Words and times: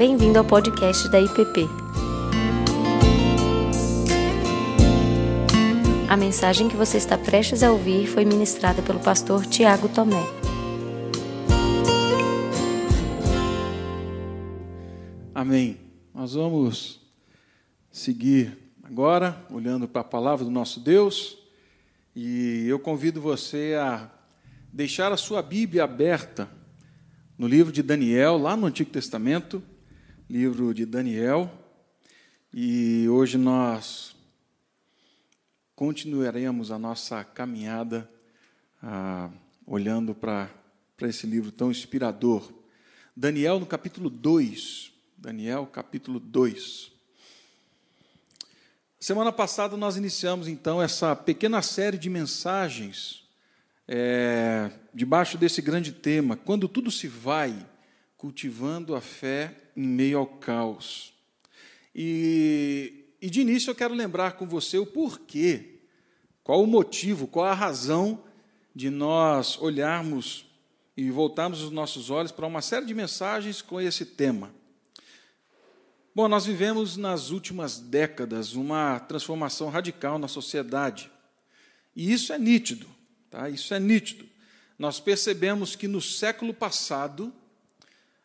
Bem-vindo 0.00 0.38
ao 0.38 0.44
podcast 0.46 1.10
da 1.10 1.20
IPP. 1.20 1.68
A 6.08 6.16
mensagem 6.16 6.70
que 6.70 6.74
você 6.74 6.96
está 6.96 7.18
prestes 7.18 7.62
a 7.62 7.70
ouvir 7.70 8.06
foi 8.06 8.24
ministrada 8.24 8.80
pelo 8.80 8.98
pastor 8.98 9.44
Tiago 9.44 9.90
Tomé. 9.90 10.24
Amém. 15.34 15.76
Nós 16.14 16.32
vamos 16.32 16.98
seguir 17.92 18.56
agora, 18.82 19.38
olhando 19.50 19.86
para 19.86 20.00
a 20.00 20.04
palavra 20.04 20.46
do 20.46 20.50
nosso 20.50 20.80
Deus, 20.80 21.36
e 22.16 22.64
eu 22.66 22.78
convido 22.78 23.20
você 23.20 23.76
a 23.78 24.10
deixar 24.72 25.12
a 25.12 25.18
sua 25.18 25.42
Bíblia 25.42 25.84
aberta 25.84 26.48
no 27.36 27.46
livro 27.46 27.70
de 27.70 27.82
Daniel, 27.82 28.38
lá 28.38 28.56
no 28.56 28.64
Antigo 28.64 28.90
Testamento, 28.90 29.62
livro 30.30 30.72
de 30.72 30.86
Daniel, 30.86 31.50
e 32.54 33.08
hoje 33.08 33.36
nós 33.36 34.14
continuaremos 35.74 36.70
a 36.70 36.78
nossa 36.78 37.24
caminhada 37.24 38.08
ah, 38.80 39.28
olhando 39.66 40.14
para 40.14 40.48
esse 41.02 41.26
livro 41.26 41.50
tão 41.50 41.68
inspirador. 41.68 42.48
Daniel, 43.16 43.58
no 43.58 43.66
capítulo 43.66 44.08
2. 44.08 44.92
Daniel, 45.18 45.66
capítulo 45.66 46.20
2. 46.20 46.92
Semana 49.00 49.32
passada 49.32 49.76
nós 49.76 49.96
iniciamos 49.96 50.46
então 50.46 50.80
essa 50.80 51.16
pequena 51.16 51.60
série 51.60 51.98
de 51.98 52.08
mensagens 52.08 53.28
é, 53.88 54.70
debaixo 54.94 55.36
desse 55.36 55.60
grande 55.60 55.90
tema, 55.90 56.36
quando 56.36 56.68
tudo 56.68 56.88
se 56.88 57.08
vai, 57.08 57.68
cultivando 58.20 58.94
a 58.94 59.00
fé 59.00 59.56
em 59.74 59.86
meio 59.86 60.18
ao 60.18 60.26
caos. 60.26 61.14
E, 61.94 63.06
e 63.18 63.30
de 63.30 63.40
início 63.40 63.70
eu 63.70 63.74
quero 63.74 63.94
lembrar 63.94 64.32
com 64.32 64.46
você 64.46 64.76
o 64.76 64.84
porquê, 64.84 65.80
qual 66.44 66.62
o 66.62 66.66
motivo, 66.66 67.26
qual 67.26 67.46
a 67.46 67.54
razão 67.54 68.22
de 68.74 68.90
nós 68.90 69.56
olharmos 69.58 70.44
e 70.94 71.10
voltarmos 71.10 71.62
os 71.62 71.70
nossos 71.70 72.10
olhos 72.10 72.30
para 72.30 72.46
uma 72.46 72.60
série 72.60 72.84
de 72.84 72.92
mensagens 72.92 73.62
com 73.62 73.80
esse 73.80 74.04
tema. 74.04 74.54
Bom, 76.14 76.28
nós 76.28 76.44
vivemos 76.44 76.98
nas 76.98 77.30
últimas 77.30 77.78
décadas 77.78 78.52
uma 78.52 79.00
transformação 79.00 79.70
radical 79.70 80.18
na 80.18 80.28
sociedade. 80.28 81.10
E 81.96 82.12
isso 82.12 82.34
é 82.34 82.38
nítido. 82.38 82.86
Tá? 83.30 83.48
Isso 83.48 83.72
é 83.72 83.80
nítido. 83.80 84.28
Nós 84.78 85.00
percebemos 85.00 85.74
que 85.74 85.88
no 85.88 86.02
século 86.02 86.52
passado, 86.52 87.32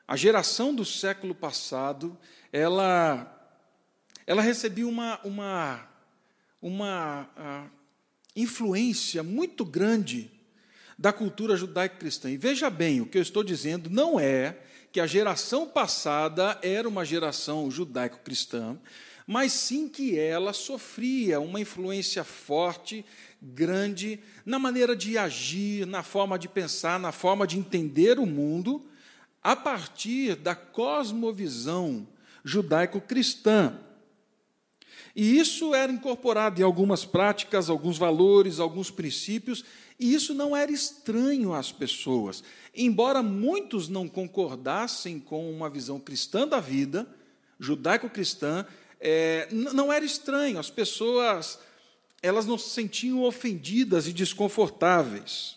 a 0.08 0.16
geração 0.16 0.74
do 0.74 0.86
século 0.86 1.34
passado, 1.34 2.18
ela, 2.52 3.52
ela 4.28 4.42
recebia 4.42 4.88
uma, 4.88 5.20
uma, 5.24 5.88
uma 6.62 7.30
uh, 7.38 7.72
influência 8.36 9.24
muito 9.24 9.66
grande 9.66 10.30
da 10.98 11.12
cultura 11.12 11.58
judaico-cristã. 11.58 12.30
E 12.30 12.38
veja 12.38 12.70
bem, 12.70 13.02
o 13.02 13.06
que 13.06 13.18
eu 13.18 13.22
estou 13.22 13.44
dizendo 13.44 13.90
não 13.90 14.20
é 14.20 14.58
que 14.92 15.00
a 15.00 15.08
geração 15.08 15.68
passada 15.68 16.58
era 16.62 16.88
uma 16.88 17.04
geração 17.04 17.70
judaico-cristã, 17.70 18.78
mas 19.28 19.52
sim 19.52 19.90
que 19.90 20.18
ela 20.18 20.54
sofria 20.54 21.40
uma 21.40 21.60
influência 21.60 22.24
forte 22.24 23.04
grande 23.42 24.20
na 24.46 24.60
maneira 24.60 24.96
de 24.96 25.18
agir, 25.18 25.86
na 25.86 26.04
forma 26.04 26.38
de 26.38 26.48
pensar, 26.48 27.00
na 27.00 27.12
forma 27.12 27.46
de 27.46 27.58
entender 27.58 28.20
o 28.20 28.26
mundo, 28.26 28.86
a 29.46 29.56
partir 29.56 30.36
da 30.38 30.56
cosmovisão 30.56 32.08
judaico-cristã. 32.44 33.80
E 35.16 35.38
isso 35.38 35.76
era 35.76 35.92
incorporado 35.92 36.60
em 36.60 36.64
algumas 36.64 37.06
práticas, 37.06 37.70
alguns 37.70 37.96
valores, 37.96 38.60
alguns 38.60 38.90
princípios, 38.90 39.64
e 40.00 40.16
isso 40.16 40.34
não 40.34 40.58
era 40.58 40.72
estranho 40.72 41.54
às 41.54 41.72
pessoas. 41.72 42.44
Embora 42.74 43.22
muitos 43.22 43.88
não 43.88 44.08
concordassem 44.08 45.20
com 45.20 45.48
uma 45.52 45.70
visão 45.70 46.00
cristã 46.00 46.48
da 46.48 46.60
vida, 46.60 47.08
judaico-cristã, 47.60 48.66
é, 49.00 49.48
não 49.52 49.94
era 49.94 50.04
estranho, 50.04 50.58
as 50.58 50.72
pessoas 50.72 51.60
elas 52.20 52.48
não 52.48 52.58
se 52.58 52.72
sentiam 52.72 53.22
ofendidas 53.22 54.08
e 54.08 54.12
desconfortáveis. 54.12 55.56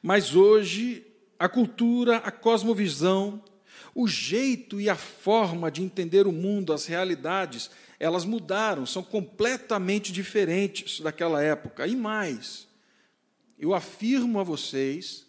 Mas 0.00 0.36
hoje, 0.36 1.05
a 1.38 1.48
cultura, 1.48 2.18
a 2.18 2.30
cosmovisão, 2.30 3.42
o 3.94 4.06
jeito 4.06 4.80
e 4.80 4.90
a 4.90 4.96
forma 4.96 5.70
de 5.70 5.82
entender 5.82 6.26
o 6.26 6.32
mundo, 6.32 6.72
as 6.72 6.86
realidades, 6.86 7.70
elas 7.98 8.24
mudaram, 8.24 8.84
são 8.84 9.02
completamente 9.02 10.12
diferentes 10.12 11.00
daquela 11.00 11.42
época. 11.42 11.86
E 11.86 11.96
mais, 11.96 12.68
eu 13.58 13.74
afirmo 13.74 14.38
a 14.38 14.42
vocês 14.42 15.26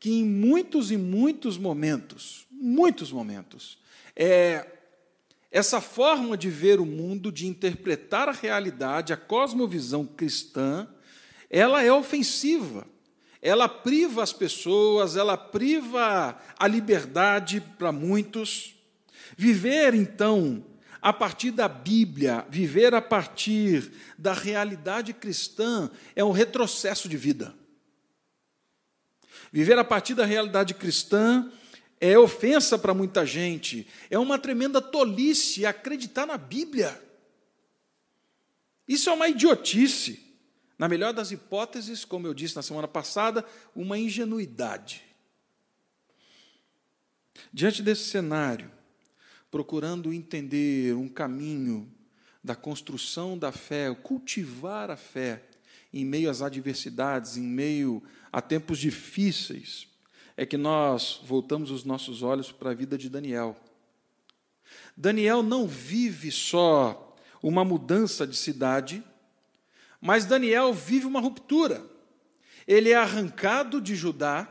que 0.00 0.10
em 0.10 0.24
muitos 0.24 0.90
e 0.90 0.96
muitos 0.96 1.56
momentos, 1.56 2.46
muitos 2.50 3.12
momentos, 3.12 3.78
é, 4.14 4.66
essa 5.50 5.80
forma 5.80 6.36
de 6.36 6.50
ver 6.50 6.80
o 6.80 6.86
mundo, 6.86 7.32
de 7.32 7.46
interpretar 7.46 8.28
a 8.28 8.32
realidade, 8.32 9.12
a 9.12 9.16
cosmovisão 9.16 10.04
cristã, 10.04 10.88
ela 11.48 11.82
é 11.82 11.92
ofensiva. 11.92 12.86
Ela 13.40 13.68
priva 13.68 14.22
as 14.22 14.32
pessoas, 14.32 15.16
ela 15.16 15.36
priva 15.36 16.38
a 16.58 16.66
liberdade 16.66 17.60
para 17.60 17.92
muitos. 17.92 18.74
Viver, 19.36 19.94
então, 19.94 20.64
a 21.00 21.12
partir 21.12 21.52
da 21.52 21.68
Bíblia, 21.68 22.44
viver 22.50 22.94
a 22.94 23.00
partir 23.00 23.92
da 24.18 24.32
realidade 24.32 25.12
cristã, 25.12 25.90
é 26.16 26.24
um 26.24 26.32
retrocesso 26.32 27.08
de 27.08 27.16
vida. 27.16 27.54
Viver 29.52 29.78
a 29.78 29.84
partir 29.84 30.14
da 30.14 30.24
realidade 30.24 30.74
cristã 30.74 31.50
é 32.00 32.18
ofensa 32.18 32.78
para 32.78 32.94
muita 32.94 33.24
gente, 33.24 33.86
é 34.10 34.18
uma 34.18 34.38
tremenda 34.38 34.80
tolice 34.80 35.64
acreditar 35.64 36.26
na 36.26 36.36
Bíblia. 36.36 37.00
Isso 38.86 39.10
é 39.10 39.12
uma 39.12 39.28
idiotice. 39.28 40.27
Na 40.78 40.88
melhor 40.88 41.12
das 41.12 41.32
hipóteses, 41.32 42.04
como 42.04 42.26
eu 42.26 42.32
disse 42.32 42.54
na 42.54 42.62
semana 42.62 42.86
passada, 42.86 43.44
uma 43.74 43.98
ingenuidade. 43.98 45.02
Diante 47.52 47.82
desse 47.82 48.04
cenário, 48.04 48.70
procurando 49.50 50.12
entender 50.12 50.94
um 50.94 51.08
caminho 51.08 51.92
da 52.42 52.54
construção 52.54 53.36
da 53.36 53.50
fé, 53.50 53.92
cultivar 53.94 54.90
a 54.90 54.96
fé 54.96 55.42
em 55.92 56.04
meio 56.04 56.30
às 56.30 56.42
adversidades, 56.42 57.36
em 57.36 57.42
meio 57.42 58.02
a 58.30 58.40
tempos 58.40 58.78
difíceis, 58.78 59.88
é 60.36 60.46
que 60.46 60.56
nós 60.56 61.20
voltamos 61.24 61.70
os 61.70 61.84
nossos 61.84 62.22
olhos 62.22 62.52
para 62.52 62.70
a 62.70 62.74
vida 62.74 62.96
de 62.96 63.08
Daniel. 63.08 63.56
Daniel 64.96 65.42
não 65.42 65.66
vive 65.66 66.30
só 66.30 67.16
uma 67.42 67.64
mudança 67.64 68.26
de 68.26 68.36
cidade, 68.36 69.02
mas 70.00 70.24
Daniel 70.24 70.72
vive 70.72 71.06
uma 71.06 71.20
ruptura. 71.20 71.84
Ele 72.66 72.90
é 72.90 72.96
arrancado 72.96 73.80
de 73.80 73.96
Judá, 73.96 74.46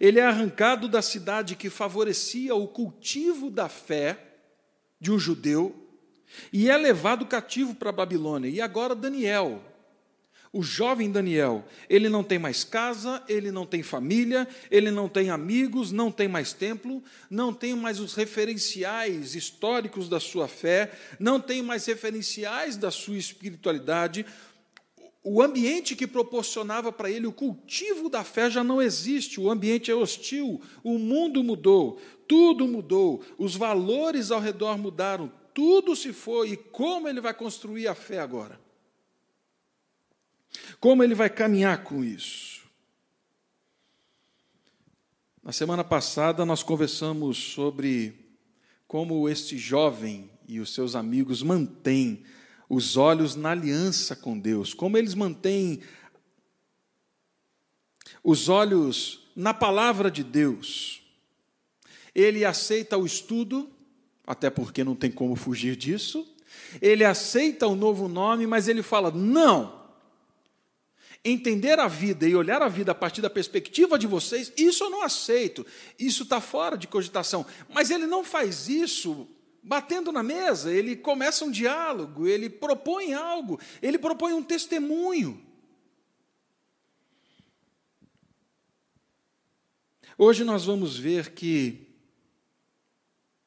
ele 0.00 0.18
é 0.18 0.24
arrancado 0.24 0.88
da 0.88 1.00
cidade 1.00 1.54
que 1.54 1.70
favorecia 1.70 2.54
o 2.54 2.66
cultivo 2.66 3.50
da 3.50 3.68
fé 3.68 4.18
de 5.00 5.12
um 5.12 5.18
judeu, 5.18 5.82
e 6.52 6.70
é 6.70 6.76
levado 6.76 7.26
cativo 7.26 7.74
para 7.74 7.90
a 7.90 7.92
Babilônia. 7.92 8.48
E 8.48 8.60
agora 8.60 8.94
Daniel, 8.94 9.62
o 10.52 10.62
jovem 10.62 11.10
Daniel, 11.10 11.64
ele 11.88 12.08
não 12.08 12.22
tem 12.22 12.38
mais 12.38 12.62
casa, 12.62 13.22
ele 13.26 13.50
não 13.50 13.64
tem 13.64 13.82
família, 13.82 14.46
ele 14.70 14.90
não 14.90 15.08
tem 15.08 15.30
amigos, 15.30 15.92
não 15.92 16.12
tem 16.12 16.28
mais 16.28 16.52
templo, 16.52 17.02
não 17.30 17.54
tem 17.54 17.74
mais 17.74 17.98
os 17.98 18.14
referenciais 18.14 19.34
históricos 19.34 20.08
da 20.08 20.20
sua 20.20 20.46
fé, 20.46 20.92
não 21.18 21.40
tem 21.40 21.62
mais 21.62 21.86
referenciais 21.86 22.76
da 22.76 22.90
sua 22.90 23.16
espiritualidade. 23.16 24.26
O 25.24 25.40
ambiente 25.40 25.94
que 25.94 26.06
proporcionava 26.06 26.90
para 26.90 27.08
ele 27.08 27.26
o 27.26 27.32
cultivo 27.32 28.08
da 28.08 28.24
fé 28.24 28.50
já 28.50 28.64
não 28.64 28.82
existe, 28.82 29.40
o 29.40 29.48
ambiente 29.48 29.90
é 29.90 29.94
hostil, 29.94 30.60
o 30.82 30.98
mundo 30.98 31.44
mudou, 31.44 32.00
tudo 32.26 32.66
mudou, 32.66 33.24
os 33.38 33.54
valores 33.54 34.32
ao 34.32 34.40
redor 34.40 34.76
mudaram, 34.76 35.32
tudo 35.54 35.94
se 35.94 36.12
foi, 36.12 36.50
e 36.50 36.56
como 36.56 37.08
ele 37.08 37.20
vai 37.20 37.32
construir 37.32 37.86
a 37.86 37.94
fé 37.94 38.18
agora? 38.18 38.60
Como 40.80 41.04
ele 41.04 41.14
vai 41.14 41.30
caminhar 41.30 41.84
com 41.84 42.02
isso? 42.02 42.62
Na 45.42 45.52
semana 45.52 45.84
passada 45.84 46.44
nós 46.44 46.62
conversamos 46.64 47.36
sobre 47.36 48.36
como 48.88 49.28
este 49.28 49.56
jovem 49.56 50.30
e 50.48 50.58
os 50.58 50.74
seus 50.74 50.96
amigos 50.96 51.42
mantêm 51.42 52.24
os 52.74 52.96
olhos 52.96 53.36
na 53.36 53.50
aliança 53.50 54.16
com 54.16 54.38
Deus, 54.38 54.72
como 54.72 54.96
eles 54.96 55.14
mantêm 55.14 55.82
os 58.24 58.48
olhos 58.48 59.28
na 59.36 59.52
palavra 59.52 60.10
de 60.10 60.24
Deus. 60.24 61.02
Ele 62.14 62.46
aceita 62.46 62.96
o 62.96 63.04
estudo, 63.04 63.68
até 64.26 64.48
porque 64.48 64.82
não 64.82 64.94
tem 64.94 65.10
como 65.10 65.36
fugir 65.36 65.76
disso. 65.76 66.26
Ele 66.80 67.04
aceita 67.04 67.66
o 67.66 67.76
novo 67.76 68.08
nome, 68.08 68.46
mas 68.46 68.68
ele 68.68 68.82
fala: 68.82 69.10
não. 69.10 69.82
Entender 71.22 71.78
a 71.78 71.88
vida 71.88 72.26
e 72.26 72.34
olhar 72.34 72.62
a 72.62 72.68
vida 72.68 72.92
a 72.92 72.94
partir 72.94 73.20
da 73.20 73.28
perspectiva 73.28 73.98
de 73.98 74.06
vocês, 74.06 74.50
isso 74.56 74.84
eu 74.84 74.90
não 74.90 75.02
aceito. 75.02 75.66
Isso 75.98 76.22
está 76.22 76.40
fora 76.40 76.78
de 76.78 76.88
cogitação. 76.88 77.44
Mas 77.68 77.90
ele 77.90 78.06
não 78.06 78.24
faz 78.24 78.66
isso 78.66 79.28
batendo 79.62 80.10
na 80.10 80.22
mesa, 80.22 80.72
ele 80.72 80.96
começa 80.96 81.44
um 81.44 81.50
diálogo, 81.50 82.26
ele 82.26 82.50
propõe 82.50 83.14
algo, 83.14 83.60
ele 83.80 83.98
propõe 83.98 84.32
um 84.32 84.42
testemunho. 84.42 85.40
Hoje 90.18 90.44
nós 90.44 90.64
vamos 90.64 90.98
ver 90.98 91.32
que, 91.32 91.86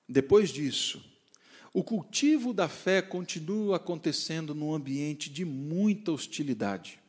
depois 0.07 0.49
disso, 0.49 1.03
o 1.73 1.83
cultivo 1.83 2.53
da 2.53 2.69
fé 2.69 3.01
continua 3.01 3.75
acontecendo 3.75 4.55
num 4.55 4.73
ambiente 4.73 5.29
de 5.29 5.43
muita 5.43 6.11
hostilidade. 6.11 6.99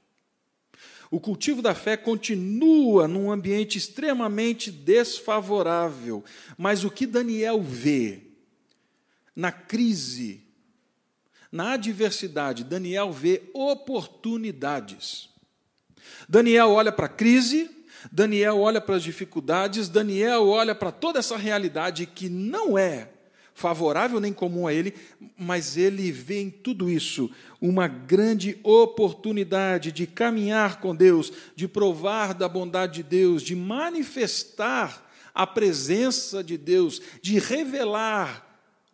O 1.10 1.20
cultivo 1.20 1.62
da 1.62 1.74
fé 1.74 1.96
continua 1.96 3.06
num 3.06 3.30
ambiente 3.30 3.78
extremamente 3.78 4.72
desfavorável. 4.72 6.24
Mas 6.58 6.82
o 6.82 6.90
que 6.90 7.06
Daniel 7.06 7.62
vê 7.62 8.25
na 9.36 9.52
crise, 9.52 10.42
na 11.52 11.72
adversidade, 11.72 12.64
Daniel 12.64 13.12
vê 13.12 13.42
oportunidades. 13.52 15.28
Daniel 16.28 16.70
olha 16.70 16.90
para 16.90 17.06
a 17.06 17.10
crise, 17.10 17.70
Daniel 18.10 18.58
olha 18.58 18.80
para 18.80 18.96
as 18.96 19.02
dificuldades, 19.02 19.88
Daniel 19.88 20.48
olha 20.48 20.74
para 20.74 20.90
toda 20.90 21.18
essa 21.18 21.36
realidade 21.36 22.06
que 22.06 22.28
não 22.28 22.78
é 22.78 23.10
favorável 23.54 24.20
nem 24.20 24.34
comum 24.34 24.66
a 24.66 24.74
ele, 24.74 24.94
mas 25.36 25.78
ele 25.78 26.12
vê 26.12 26.42
em 26.42 26.50
tudo 26.50 26.90
isso 26.90 27.30
uma 27.58 27.88
grande 27.88 28.58
oportunidade 28.62 29.92
de 29.92 30.06
caminhar 30.06 30.78
com 30.78 30.94
Deus, 30.94 31.32
de 31.54 31.66
provar 31.66 32.34
da 32.34 32.48
bondade 32.48 33.02
de 33.02 33.02
Deus, 33.02 33.42
de 33.42 33.56
manifestar 33.56 35.10
a 35.34 35.46
presença 35.46 36.44
de 36.44 36.58
Deus, 36.58 37.00
de 37.22 37.38
revelar 37.38 38.45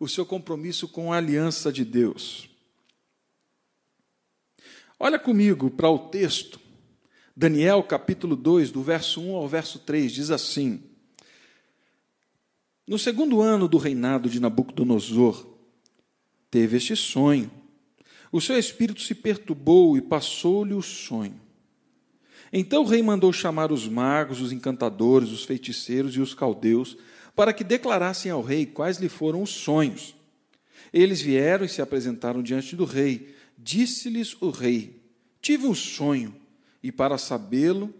o 0.03 0.07
seu 0.07 0.25
compromisso 0.25 0.87
com 0.87 1.13
a 1.13 1.17
aliança 1.17 1.71
de 1.71 1.85
Deus. 1.85 2.49
Olha 4.99 5.17
comigo 5.17 5.69
para 5.69 5.89
o 5.89 5.97
texto, 5.97 6.59
Daniel 7.35 7.81
capítulo 7.83 8.35
2, 8.35 8.71
do 8.71 8.83
verso 8.83 9.21
1 9.21 9.35
ao 9.35 9.47
verso 9.47 9.79
3, 9.79 10.11
diz 10.11 10.29
assim: 10.29 10.83
no 12.85 12.99
segundo 12.99 13.41
ano 13.41 13.65
do 13.65 13.77
reinado 13.77 14.29
de 14.29 14.41
Nabucodonosor, 14.41 15.47
teve 16.51 16.75
este 16.75 16.97
sonho. 16.97 17.49
O 18.29 18.41
seu 18.41 18.59
espírito 18.59 19.01
se 19.01 19.15
perturbou 19.15 19.95
e 19.95 20.01
passou-lhe 20.01 20.73
o 20.73 20.81
sonho. 20.81 21.39
Então 22.51 22.83
o 22.83 22.85
rei 22.85 23.01
mandou 23.01 23.31
chamar 23.31 23.71
os 23.71 23.87
magos, 23.87 24.41
os 24.41 24.51
encantadores, 24.51 25.29
os 25.29 25.45
feiticeiros 25.45 26.13
e 26.17 26.19
os 26.19 26.33
caldeus, 26.33 26.97
para 27.35 27.53
que 27.53 27.63
declarassem 27.63 28.31
ao 28.31 28.41
rei 28.41 28.65
quais 28.65 28.97
lhe 28.97 29.09
foram 29.09 29.41
os 29.41 29.49
sonhos. 29.49 30.15
Eles 30.91 31.21
vieram 31.21 31.65
e 31.65 31.69
se 31.69 31.81
apresentaram 31.81 32.43
diante 32.43 32.75
do 32.75 32.85
rei. 32.85 33.35
Disse-lhes 33.57 34.39
o 34.41 34.49
rei: 34.49 35.01
Tive 35.41 35.65
um 35.65 35.73
sonho, 35.73 36.35
e 36.81 36.91
para 36.91 37.17
sabê-lo, 37.17 37.93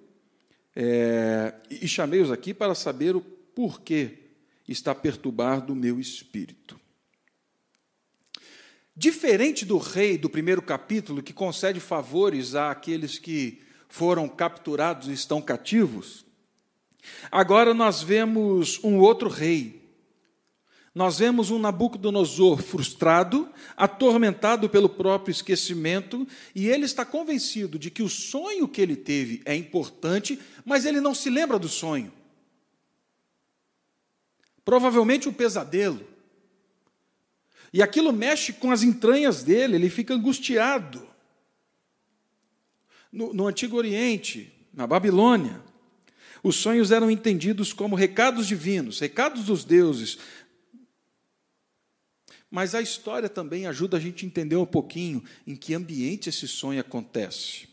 é, 0.76 1.54
e 1.70 1.88
chamei-os 1.88 2.32
aqui 2.32 2.54
para 2.54 2.76
saber 2.76 3.16
o 3.16 3.22
porquê 3.22 4.20
está 4.68 4.94
perturbado 4.94 5.74
o 5.74 5.76
meu 5.76 6.00
espírito. 6.00 6.80
Diferente 8.96 9.66
do 9.66 9.78
rei 9.78 10.18
do 10.18 10.30
primeiro 10.30 10.62
capítulo, 10.62 11.24
que 11.24 11.34
concede 11.34 11.80
favores 11.80 12.54
àqueles 12.54 13.18
que 13.18 13.62
foram 13.90 14.28
capturados 14.30 15.08
e 15.08 15.14
estão 15.14 15.42
cativos, 15.42 16.26
agora 17.32 17.74
nós 17.74 18.02
vemos 18.02 18.80
um 18.84 19.00
outro 19.00 19.30
rei. 19.30 19.84
Nós 20.96 21.18
vemos 21.18 21.50
um 21.50 21.58
Nabucodonosor 21.58 22.62
frustrado, 22.62 23.50
atormentado 23.76 24.70
pelo 24.70 24.88
próprio 24.88 25.32
esquecimento, 25.32 26.28
e 26.54 26.68
ele 26.68 26.86
está 26.86 27.04
convencido 27.04 27.80
de 27.80 27.90
que 27.90 28.04
o 28.04 28.10
sonho 28.10 28.68
que 28.68 28.80
ele 28.80 28.96
teve 28.96 29.42
é 29.44 29.56
importante, 29.56 30.40
mas 30.64 30.86
ele 30.86 31.02
não 31.02 31.16
se 31.16 31.32
lembra 31.32 31.58
do 31.58 31.68
sonho. 31.68 32.14
Provavelmente 34.64 35.28
um 35.28 35.34
pesadelo. 35.34 36.06
E 37.74 37.82
aquilo 37.82 38.14
mexe 38.14 38.54
com 38.54 38.72
as 38.72 38.84
entranhas 38.84 39.42
dele, 39.42 39.76
ele 39.76 39.90
fica 39.90 40.14
angustiado. 40.14 41.08
No, 43.12 43.34
no 43.34 43.48
Antigo 43.48 43.78
Oriente, 43.78 44.54
na 44.72 44.86
Babilônia, 44.86 45.60
os 46.44 46.58
sonhos 46.58 46.92
eram 46.92 47.10
entendidos 47.10 47.72
como 47.72 47.96
recados 47.96 48.46
divinos, 48.46 49.00
recados 49.00 49.46
dos 49.46 49.64
deuses. 49.64 50.18
Mas 52.52 52.76
a 52.76 52.82
história 52.82 53.30
também 53.30 53.66
ajuda 53.66 53.96
a 53.96 54.00
gente 54.00 54.26
a 54.26 54.28
entender 54.28 54.58
um 54.58 54.66
pouquinho 54.66 55.24
em 55.48 55.56
que 55.56 55.74
ambiente 55.74 56.28
esse 56.28 56.48
sonho 56.48 56.82
acontece. 56.82 57.70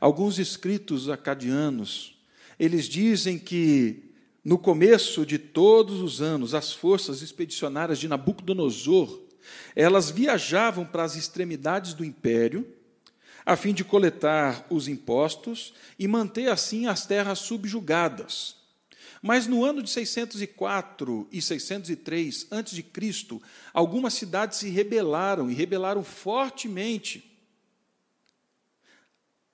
Alguns 0.00 0.38
escritos 0.38 1.08
acadianos, 1.10 2.18
eles 2.58 2.86
dizem 2.86 3.38
que 3.38 4.06
no 4.42 4.56
começo 4.56 5.26
de 5.26 5.38
todos 5.38 6.00
os 6.00 6.22
anos, 6.22 6.54
as 6.54 6.72
forças 6.72 7.20
expedicionárias 7.20 7.98
de 7.98 8.08
Nabucodonosor, 8.08 9.20
elas 9.74 10.10
viajavam 10.10 10.84
para 10.84 11.04
as 11.04 11.14
extremidades 11.14 11.94
do 11.94 12.04
império, 12.04 12.66
a 13.46 13.56
fim 13.56 13.72
de 13.72 13.84
coletar 13.84 14.66
os 14.68 14.88
impostos 14.88 15.72
e 15.96 16.06
manter 16.06 16.50
assim 16.50 16.86
as 16.86 17.06
terras 17.06 17.38
subjugadas. 17.38 18.56
Mas 19.22 19.46
no 19.46 19.64
ano 19.64 19.82
de 19.82 19.88
604 19.88 21.28
e 21.32 21.40
603 21.40 22.48
a.C., 22.50 23.40
algumas 23.72 24.12
cidades 24.12 24.58
se 24.58 24.68
rebelaram 24.68 25.48
e 25.48 25.54
rebelaram 25.54 26.02
fortemente 26.02 27.36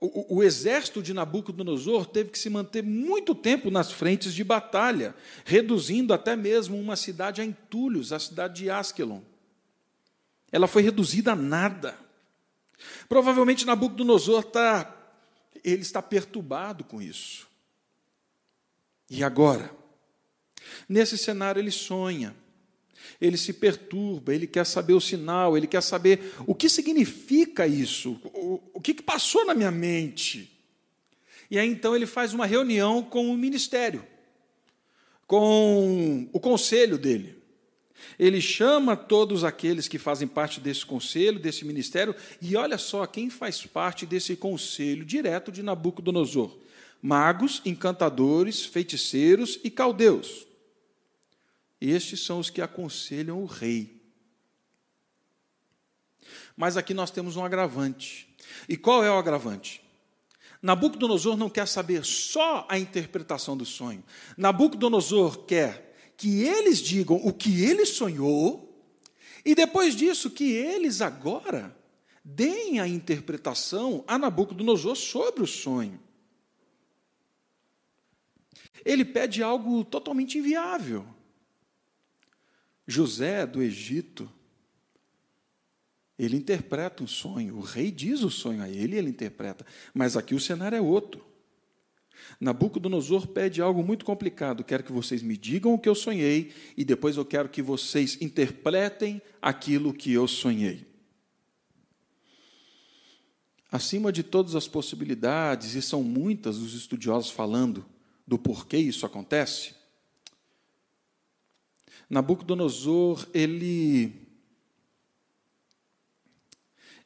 o, 0.05 0.39
o, 0.39 0.43
exército 0.43 1.01
de 1.01 1.15
Nabucodonosor 1.15 2.07
teve 2.07 2.31
que 2.31 2.39
se 2.39 2.51
manter 2.51 2.83
muito 2.83 3.37
tempo 3.37 3.71
nas 3.71 3.93
frentes 3.93 4.35
de 4.35 4.43
batalha, 4.43 5.15
reduzindo 5.45 6.13
até 6.13 6.35
mesmo 6.35 6.77
uma 6.77 6.97
cidade 6.97 7.41
a 7.41 7.45
entulhos, 7.45 8.13
a 8.13 8.19
cidade 8.19 8.63
de 8.63 8.69
Askelon. 8.69 9.21
Ela 10.51 10.67
foi 10.67 10.83
reduzida 10.83 11.35
a 11.35 11.37
nada. 11.37 11.97
Provavelmente 13.09 13.67
Nabucodonosor 13.67 14.41
está, 14.41 14.97
ele 15.63 15.83
está 15.83 16.01
perturbado 16.01 16.85
com 16.85 17.01
isso. 17.01 17.49
E 19.11 19.23
agora? 19.23 19.75
Nesse 20.89 21.19
cenário 21.19 21.61
ele 21.61 21.71
sonha 21.71 22.35
ele 23.21 23.37
se 23.37 23.53
perturba, 23.53 24.35
ele 24.35 24.47
quer 24.47 24.67
saber 24.67 24.95
o 24.95 25.01
sinal, 25.01 25.57
ele 25.57 25.67
quer 25.67 25.83
saber 25.83 26.35
o 26.47 26.55
que 26.55 26.69
significa 26.69 27.67
isso, 27.67 28.21
o, 28.25 28.61
o 28.75 28.81
que, 28.81 28.95
que 28.95 29.03
passou 29.03 29.45
na 29.45 29.55
minha 29.55 29.71
mente. 29.71 30.51
E 31.51 31.59
aí 31.59 31.69
então 31.69 31.95
ele 31.95 32.07
faz 32.07 32.33
uma 32.33 32.47
reunião 32.47 33.03
com 33.03 33.31
o 33.31 33.37
ministério, 33.37 34.05
com 35.27 36.29
o 36.33 36.41
conselho 36.41 36.99
dele. 36.99 37.42
Ele 38.19 38.41
chama 38.41 38.97
todos 38.97 39.45
aqueles 39.45 39.89
que 39.89 39.99
fazem 39.99 40.29
parte 40.29 40.61
desse 40.61 40.85
conselho, 40.85 41.39
desse 41.39 41.65
ministério, 41.65 42.15
e 42.41 42.57
olha 42.57 42.79
só 42.79 43.07
quem 43.07 43.31
faz 43.31 43.65
parte 43.67 44.05
desse 44.07 44.37
conselho 44.37 45.05
direto 45.05 45.51
de 45.51 45.63
Nabucodonosor: 45.63 46.57
magos, 47.01 47.63
encantadores, 47.65 48.65
feiticeiros 48.65 49.59
e 49.65 49.71
caldeus. 49.71 50.47
Estes 51.81 52.21
são 52.21 52.39
os 52.39 52.49
que 52.49 52.63
aconselham 52.63 53.43
o 53.43 53.47
rei. 53.47 54.01
Mas 56.57 56.77
aqui 56.77 56.95
nós 56.95 57.11
temos 57.11 57.37
um 57.37 57.45
agravante. 57.45 58.29
E 58.69 58.77
qual 58.77 59.03
é 59.03 59.11
o 59.11 59.19
agravante? 59.19 59.83
Nabucodonosor 60.63 61.37
não 61.37 61.51
quer 61.51 61.67
saber 61.67 62.05
só 62.05 62.65
a 62.69 62.79
interpretação 62.79 63.57
do 63.57 63.65
sonho. 63.65 64.05
Nabucodonosor 64.37 65.39
quer 65.39 65.92
que 66.17 66.43
eles 66.43 66.79
digam 66.79 67.17
o 67.17 67.33
que 67.33 67.65
ele 67.65 67.85
sonhou, 67.85 68.69
e 69.45 69.55
depois 69.55 69.97
disso, 69.97 70.31
que 70.31 70.53
eles 70.53 71.01
agora 71.01 71.77
deem 72.25 72.79
a 72.79 72.87
interpretação 72.87 74.05
a 74.07 74.17
Nabucodonosor 74.17 74.95
sobre 74.95 75.43
o 75.43 75.47
sonho. 75.47 76.01
Ele 78.85 79.05
pede 79.05 79.43
algo 79.43 79.85
totalmente 79.85 80.39
inviável. 80.39 81.05
José 82.87 83.47
do 83.47 83.63
Egito, 83.63 84.31
ele 86.19 86.37
interpreta 86.37 87.03
um 87.03 87.07
sonho, 87.07 87.57
o 87.57 87.61
rei 87.61 87.91
diz 87.91 88.23
o 88.23 88.31
sonho 88.31 88.63
a 88.63 88.69
ele 88.69 88.97
e 88.97 88.99
ele 88.99 89.11
interpreta, 89.11 89.65
mas 89.95 90.17
aqui 90.17 90.35
o 90.35 90.41
cenário 90.41 90.77
é 90.77 90.81
outro. 90.81 91.32
Nabucodonosor 92.41 93.27
pede 93.27 93.63
algo 93.63 93.83
muito 93.83 94.05
complicado. 94.05 94.65
Quero 94.65 94.83
que 94.83 94.93
vocês 94.93 95.23
me 95.23 95.37
digam 95.37 95.75
o 95.75 95.79
que 95.79 95.89
eu 95.89 95.95
sonhei 95.95 96.53
e 96.77 96.85
depois 96.85 97.17
eu 97.17 97.25
quero 97.25 97.49
que 97.49 97.63
vocês 97.63 98.21
interpretem 98.21 99.23
aquilo 99.41 99.93
que 99.93 100.13
eu 100.13 100.27
sonhei. 100.27 100.87
Acima 103.71 104.13
de 104.13 104.23
todas 104.23 104.55
as 104.55 104.69
possibilidades, 104.69 105.75
e 105.75 105.81
são 105.81 106.03
muitas 106.03 106.59
os 106.59 106.75
estudiosos 106.75 107.31
falando 107.31 107.87
do 108.27 108.39
porquê 108.39 108.77
isso 108.77 109.07
acontece, 109.07 109.75
Nabucodonosor, 112.13 113.27
ele 113.33 114.13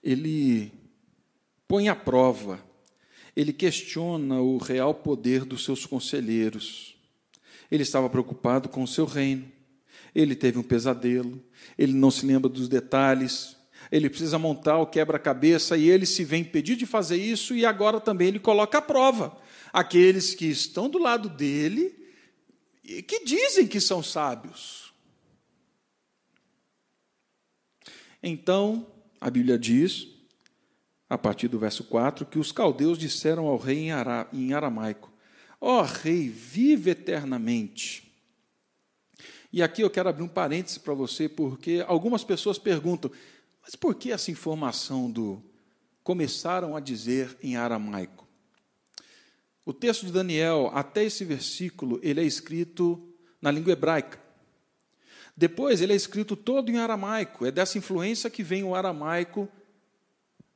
ele 0.02 0.72
põe 1.68 1.88
à 1.88 1.94
prova, 1.94 2.60
ele 3.36 3.52
questiona 3.52 4.40
o 4.40 4.56
real 4.56 4.94
poder 4.94 5.44
dos 5.44 5.62
seus 5.62 5.84
conselheiros. 5.84 6.96
Ele 7.70 7.82
estava 7.82 8.08
preocupado 8.08 8.68
com 8.68 8.82
o 8.82 8.88
seu 8.88 9.04
reino. 9.04 9.52
Ele 10.14 10.34
teve 10.34 10.58
um 10.58 10.62
pesadelo, 10.62 11.44
ele 11.76 11.92
não 11.92 12.10
se 12.10 12.24
lembra 12.24 12.48
dos 12.48 12.68
detalhes, 12.68 13.54
ele 13.92 14.08
precisa 14.08 14.38
montar 14.38 14.78
o 14.78 14.86
quebra-cabeça 14.86 15.76
e 15.76 15.90
ele 15.90 16.06
se 16.06 16.24
vê 16.24 16.38
impedido 16.38 16.78
de 16.78 16.86
fazer 16.86 17.16
isso 17.16 17.54
e 17.54 17.66
agora 17.66 18.00
também 18.00 18.28
ele 18.28 18.38
coloca 18.38 18.78
à 18.78 18.82
prova 18.82 19.36
aqueles 19.72 20.34
que 20.34 20.46
estão 20.46 20.88
do 20.88 20.98
lado 20.98 21.28
dele 21.28 21.94
e 22.82 23.02
que 23.02 23.24
dizem 23.24 23.66
que 23.66 23.78
são 23.78 24.02
sábios. 24.02 24.94
Então, 28.22 28.86
a 29.20 29.28
Bíblia 29.28 29.58
diz, 29.58 30.08
a 31.08 31.16
partir 31.16 31.48
do 31.48 31.58
verso 31.58 31.84
4, 31.84 32.26
que 32.26 32.38
os 32.38 32.50
caldeus 32.50 32.98
disseram 32.98 33.46
ao 33.46 33.56
rei 33.56 33.88
em 34.32 34.52
aramaico: 34.52 35.12
Ó 35.60 35.80
oh, 35.80 35.82
rei, 35.82 36.28
vive 36.28 36.90
eternamente. 36.90 38.12
E 39.52 39.62
aqui 39.62 39.82
eu 39.82 39.90
quero 39.90 40.08
abrir 40.08 40.22
um 40.22 40.28
parêntese 40.28 40.80
para 40.80 40.94
você, 40.94 41.28
porque 41.28 41.84
algumas 41.86 42.24
pessoas 42.24 42.58
perguntam: 42.58 43.10
mas 43.62 43.74
por 43.74 43.94
que 43.94 44.12
essa 44.12 44.30
informação 44.30 45.10
do 45.10 45.42
começaram 46.02 46.76
a 46.76 46.80
dizer 46.80 47.36
em 47.42 47.56
aramaico? 47.56 48.26
O 49.64 49.72
texto 49.72 50.06
de 50.06 50.12
Daniel, 50.12 50.70
até 50.72 51.02
esse 51.04 51.24
versículo, 51.24 51.98
ele 52.00 52.20
é 52.20 52.24
escrito 52.24 53.12
na 53.42 53.50
língua 53.50 53.72
hebraica. 53.72 54.20
Depois 55.36 55.80
ele 55.80 55.92
é 55.92 55.96
escrito 55.96 56.36
todo 56.36 56.70
em 56.70 56.78
aramaico. 56.78 57.44
É 57.44 57.50
dessa 57.50 57.76
influência 57.76 58.30
que 58.30 58.44
vem 58.44 58.62
o 58.62 58.74
aramaico 58.74 59.48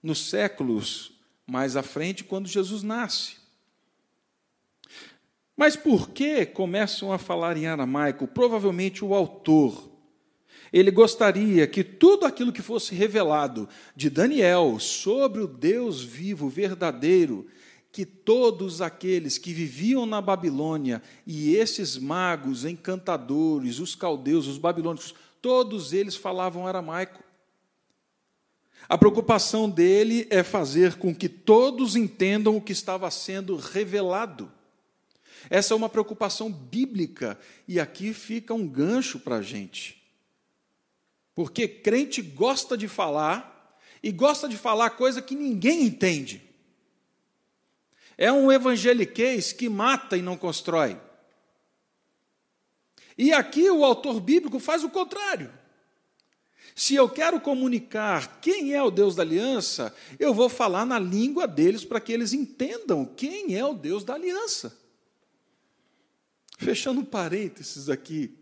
nos 0.02 0.28
séculos 0.28 1.12
mais 1.46 1.76
à 1.76 1.82
frente, 1.82 2.22
quando 2.24 2.46
Jesus 2.46 2.82
nasce. 2.82 3.36
Mas 5.56 5.76
por 5.76 6.10
que 6.10 6.46
começam 6.46 7.12
a 7.12 7.18
falar 7.18 7.56
em 7.56 7.66
aramaico? 7.66 8.26
Provavelmente 8.26 9.04
o 9.04 9.14
autor 9.14 9.90
ele 10.72 10.90
gostaria 10.90 11.66
que 11.66 11.82
tudo 11.82 12.24
aquilo 12.24 12.52
que 12.52 12.62
fosse 12.62 12.94
revelado 12.94 13.68
de 13.96 14.08
Daniel 14.08 14.78
sobre 14.78 15.42
o 15.42 15.46
Deus 15.46 16.02
vivo, 16.02 16.48
verdadeiro, 16.48 17.46
que 17.90 18.06
todos 18.06 18.80
aqueles 18.80 19.36
que 19.36 19.52
viviam 19.52 20.06
na 20.06 20.20
Babilônia, 20.20 21.02
e 21.26 21.56
esses 21.56 21.98
magos, 21.98 22.64
encantadores, 22.64 23.80
os 23.80 23.96
caldeus, 23.96 24.46
os 24.46 24.58
babilônicos, 24.58 25.12
todos 25.42 25.92
eles 25.92 26.14
falavam 26.14 26.68
aramaico. 26.68 27.20
A 28.90 28.98
preocupação 28.98 29.70
dele 29.70 30.26
é 30.30 30.42
fazer 30.42 30.96
com 30.96 31.14
que 31.14 31.28
todos 31.28 31.94
entendam 31.94 32.56
o 32.56 32.60
que 32.60 32.72
estava 32.72 33.08
sendo 33.08 33.54
revelado. 33.54 34.50
Essa 35.48 35.74
é 35.74 35.76
uma 35.76 35.88
preocupação 35.88 36.50
bíblica, 36.50 37.38
e 37.68 37.78
aqui 37.78 38.12
fica 38.12 38.52
um 38.52 38.66
gancho 38.66 39.20
para 39.20 39.36
a 39.36 39.42
gente. 39.42 40.02
Porque 41.36 41.68
crente 41.68 42.20
gosta 42.20 42.76
de 42.76 42.88
falar 42.88 43.78
e 44.02 44.10
gosta 44.10 44.48
de 44.48 44.56
falar 44.56 44.90
coisa 44.90 45.22
que 45.22 45.36
ninguém 45.36 45.84
entende. 45.84 46.42
É 48.18 48.32
um 48.32 48.50
evangeliquez 48.50 49.52
que 49.52 49.68
mata 49.68 50.16
e 50.16 50.20
não 50.20 50.36
constrói. 50.36 51.00
E 53.16 53.32
aqui 53.32 53.70
o 53.70 53.84
autor 53.84 54.18
bíblico 54.20 54.58
faz 54.58 54.82
o 54.82 54.90
contrário. 54.90 55.59
Se 56.74 56.94
eu 56.94 57.08
quero 57.08 57.40
comunicar 57.40 58.40
quem 58.40 58.74
é 58.74 58.82
o 58.82 58.90
Deus 58.90 59.14
da 59.14 59.22
aliança, 59.22 59.94
eu 60.18 60.32
vou 60.32 60.48
falar 60.48 60.86
na 60.86 60.98
língua 60.98 61.46
deles 61.46 61.84
para 61.84 62.00
que 62.00 62.12
eles 62.12 62.32
entendam 62.32 63.04
quem 63.04 63.56
é 63.56 63.64
o 63.64 63.74
Deus 63.74 64.04
da 64.04 64.14
aliança. 64.14 64.76
Fechando 66.58 67.04
parênteses 67.04 67.88
aqui. 67.88 68.36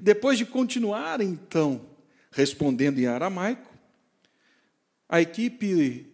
Depois 0.00 0.38
de 0.38 0.44
continuar, 0.44 1.20
então, 1.20 1.86
respondendo 2.30 2.98
em 2.98 3.06
aramaico. 3.06 3.72
A 5.08 5.20
equipe, 5.20 6.06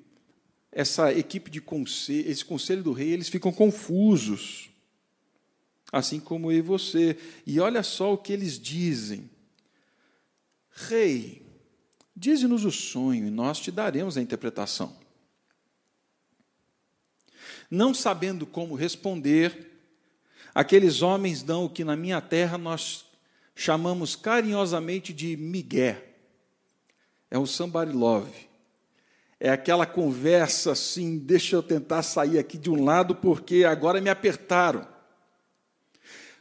essa 0.72 1.12
equipe 1.12 1.50
de 1.50 1.60
conselho, 1.60 2.30
esse 2.30 2.44
conselho 2.44 2.82
do 2.82 2.92
rei, 2.92 3.10
eles 3.10 3.28
ficam 3.28 3.52
confusos, 3.52 4.70
assim 5.92 6.18
como 6.18 6.50
eu 6.50 6.58
e 6.58 6.62
você. 6.62 7.16
E 7.46 7.60
olha 7.60 7.82
só 7.82 8.12
o 8.12 8.18
que 8.18 8.32
eles 8.32 8.58
dizem: 8.58 9.30
Rei, 10.70 11.47
dize-nos 12.18 12.64
o 12.64 12.70
sonho 12.70 13.26
e 13.26 13.30
nós 13.30 13.60
te 13.60 13.70
daremos 13.70 14.16
a 14.16 14.22
interpretação. 14.22 14.96
Não 17.70 17.94
sabendo 17.94 18.46
como 18.46 18.74
responder, 18.74 19.80
aqueles 20.54 21.02
homens 21.02 21.42
dão 21.42 21.64
o 21.64 21.70
que 21.70 21.84
na 21.84 21.96
minha 21.96 22.20
terra 22.20 22.58
nós 22.58 23.04
chamamos 23.54 24.16
carinhosamente 24.16 25.12
de 25.12 25.36
migué 25.36 26.08
é 27.30 27.38
um 27.38 27.46
somebody 27.46 27.92
love. 27.92 28.48
É 29.40 29.50
aquela 29.50 29.86
conversa 29.86 30.72
assim, 30.72 31.18
deixa 31.18 31.54
eu 31.54 31.62
tentar 31.62 32.02
sair 32.02 32.38
aqui 32.38 32.58
de 32.58 32.70
um 32.70 32.84
lado 32.84 33.14
porque 33.14 33.64
agora 33.64 34.00
me 34.00 34.10
apertaram. 34.10 34.86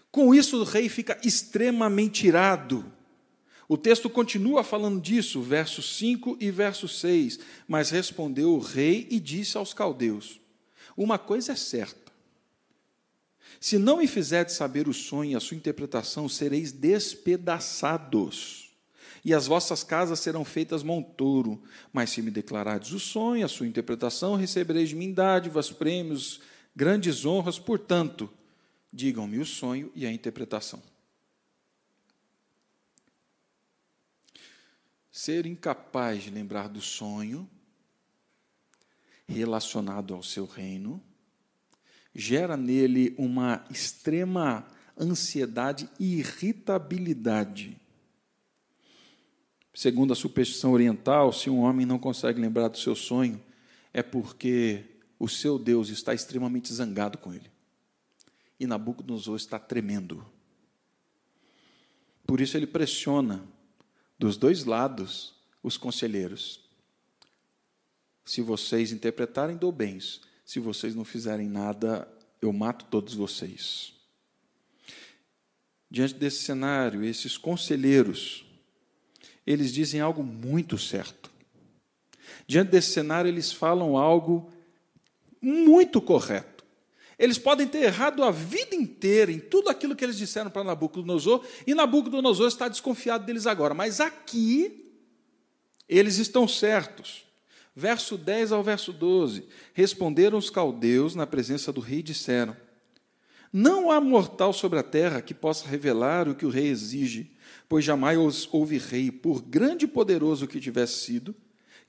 Com 0.09 0.33
isso, 0.33 0.61
o 0.61 0.63
rei 0.63 0.89
fica 0.89 1.19
extremamente 1.23 2.25
irado. 2.25 2.91
O 3.67 3.77
texto 3.77 4.09
continua 4.09 4.63
falando 4.63 5.01
disso, 5.01 5.41
verso 5.41 5.81
5 5.81 6.37
e 6.39 6.49
verso 6.49 6.87
6. 6.87 7.39
Mas 7.67 7.89
respondeu 7.89 8.53
o 8.53 8.59
rei 8.59 9.07
e 9.09 9.19
disse 9.19 9.57
aos 9.57 9.73
caldeus: 9.73 10.39
Uma 10.95 11.17
coisa 11.19 11.51
é 11.51 11.55
certa. 11.55 12.07
Se 13.59 13.77
não 13.77 13.97
me 13.97 14.07
fizerdes 14.07 14.55
saber 14.55 14.87
o 14.87 14.93
sonho 14.93 15.31
e 15.31 15.35
a 15.35 15.39
sua 15.39 15.57
interpretação, 15.57 16.29
sereis 16.29 16.71
despedaçados 16.71 18.67
e 19.27 19.33
as 19.33 19.45
vossas 19.45 19.83
casas 19.83 20.21
serão 20.21 20.45
feitas 20.45 20.83
montouro. 20.83 21.61
Mas 21.91 22.11
se 22.11 22.21
me 22.21 22.31
declarardes 22.31 22.93
o 22.93 22.99
sonho, 22.99 23.45
a 23.45 23.49
sua 23.49 23.67
interpretação, 23.67 24.35
recebereis 24.35 24.87
de 24.87 24.95
mim 24.95 25.11
dádivas, 25.11 25.69
prêmios, 25.69 26.39
grandes 26.73 27.25
honras. 27.25 27.59
Portanto, 27.59 28.29
digam-me 28.91 29.39
o 29.39 29.45
sonho 29.45 29.91
e 29.93 30.05
a 30.05 30.11
interpretação. 30.13 30.81
Ser 35.17 35.45
incapaz 35.45 36.23
de 36.23 36.29
lembrar 36.29 36.67
do 36.69 36.81
sonho 36.81 37.49
relacionado 39.27 40.13
ao 40.13 40.21
seu 40.21 40.45
reino 40.45 41.01
gera 42.13 42.55
nele 42.55 43.15
uma 43.17 43.65
extrema 43.69 44.67
ansiedade 44.99 45.89
e 45.99 46.19
irritabilidade 46.19 47.79
Segundo 49.77 50.11
a 50.11 50.15
superstição 50.15 50.71
oriental, 50.71 51.31
se 51.31 51.51
um 51.51 51.59
homem 51.59 51.85
não 51.85 51.99
consegue 51.99 52.41
lembrar 52.41 52.67
do 52.67 52.79
seu 52.79 52.95
sonho, 52.95 53.39
é 53.93 54.01
porque 54.01 54.83
o 55.19 55.29
seu 55.29 55.59
Deus 55.59 55.89
está 55.89 56.15
extremamente 56.15 56.73
zangado 56.73 57.19
com 57.19 57.31
ele. 57.31 57.51
E 58.59 58.65
Nabucodonosor 58.65 59.35
está 59.35 59.59
tremendo. 59.59 60.25
Por 62.25 62.41
isso 62.41 62.57
ele 62.57 62.65
pressiona 62.65 63.45
dos 64.17 64.37
dois 64.37 64.63
lados 64.63 65.33
os 65.61 65.77
conselheiros. 65.77 66.59
Se 68.25 68.41
vocês 68.41 68.91
interpretarem, 68.91 69.57
dou 69.57 69.71
bens. 69.71 70.21
Se 70.45 70.59
vocês 70.59 70.95
não 70.95 71.05
fizerem 71.05 71.47
nada, 71.47 72.07
eu 72.41 72.51
mato 72.51 72.85
todos 72.85 73.13
vocês. 73.13 73.93
Diante 75.89 76.15
desse 76.15 76.43
cenário, 76.43 77.03
esses 77.03 77.37
conselheiros 77.37 78.47
eles 79.47 79.73
dizem 79.73 80.01
algo 80.01 80.21
muito 80.21 80.77
certo. 80.77 81.31
Diante 82.45 82.69
desse 82.69 82.91
cenário, 82.91 83.29
eles 83.29 83.53
falam 83.53 83.95
algo 83.95 84.51
muito 85.41 86.01
correto. 86.01 86.56
Eles 87.17 87.37
podem 87.37 87.67
ter 87.67 87.79
errado 87.79 88.23
a 88.23 88.29
vida 88.29 88.75
inteira 88.75 89.31
em 89.31 89.39
tudo 89.39 89.69
aquilo 89.69 89.95
que 89.95 90.05
eles 90.05 90.17
disseram 90.17 90.51
para 90.51 90.63
Nabucodonosor, 90.63 91.43
e 91.65 91.73
Nabucodonosor 91.73 92.47
está 92.47 92.67
desconfiado 92.67 93.25
deles 93.25 93.47
agora. 93.47 93.73
Mas 93.73 93.99
aqui, 93.99 94.93
eles 95.89 96.17
estão 96.17 96.47
certos. 96.47 97.25
Verso 97.75 98.17
10 98.17 98.51
ao 98.51 98.63
verso 98.63 98.91
12: 98.91 99.45
Responderam 99.73 100.37
os 100.37 100.49
caldeus 100.49 101.15
na 101.15 101.25
presença 101.27 101.71
do 101.71 101.79
rei 101.79 101.99
e 101.99 102.03
disseram: 102.03 102.55
Não 103.53 103.91
há 103.91 104.01
mortal 104.01 104.51
sobre 104.51 104.77
a 104.79 104.83
terra 104.83 105.21
que 105.21 105.33
possa 105.33 105.67
revelar 105.67 106.27
o 106.27 106.35
que 106.35 106.45
o 106.45 106.49
rei 106.49 106.67
exige, 106.67 107.31
pois 107.69 107.85
jamais 107.85 108.49
houve 108.51 108.77
rei, 108.77 109.11
por 109.11 109.41
grande 109.41 109.85
e 109.85 109.87
poderoso 109.87 110.47
que 110.47 110.59
tivesse 110.59 111.05
sido, 111.05 111.35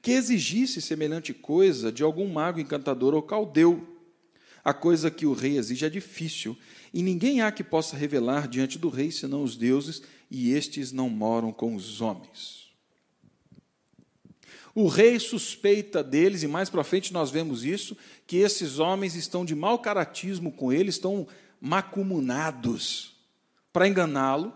que 0.01 0.11
exigisse 0.11 0.81
semelhante 0.81 1.35
coisa 1.35 1.91
de 1.91 2.03
algum 2.03 2.31
mago 2.31 2.61
encantador 2.61 3.15
ou 3.15 3.23
caldeu. 3.23 3.98
A 4.65 4.75
coisa 4.75 5.11
que 5.11 5.27
o 5.27 5.33
rei 5.33 5.57
exige 5.57 5.85
é 5.85 5.91
difícil, 5.91 6.57
e 6.93 7.03
ninguém 7.03 7.41
há 7.41 7.51
que 7.53 7.65
possa 7.65 7.97
revelar 7.97 8.49
diante 8.49 8.79
do 8.79 8.89
rei 8.89 9.11
senão 9.11 9.43
os 9.43 9.57
deuses, 9.57 10.03
e 10.31 10.53
estes 10.53 10.93
não 10.93 11.09
moram 11.09 11.53
com 11.53 11.75
os 11.75 12.01
homens. 12.01 12.69
O 14.75 14.87
rei 14.87 15.19
suspeita 15.19 16.05
deles, 16.05 16.43
e 16.43 16.47
mais 16.47 16.71
para 16.71 16.85
frente 16.85 17.13
nós 17.13 17.31
vemos 17.31 17.65
isso, 17.65 17.97
que 18.27 18.37
esses 18.37 18.79
homens 18.79 19.17
estão 19.17 19.45
de 19.45 19.55
mau 19.55 19.79
caratismo 19.79 20.53
com 20.53 20.73
ele, 20.73 20.91
estão 20.91 21.27
macumunados 21.61 23.17
para 23.73 23.89
enganá-lo. 23.89 24.53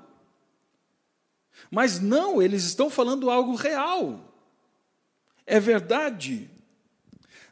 Mas 1.70 1.98
não, 1.98 2.40
eles 2.40 2.64
estão 2.64 2.88
falando 2.88 3.30
algo 3.30 3.54
real. 3.54 4.32
É 5.46 5.58
verdade. 5.58 6.48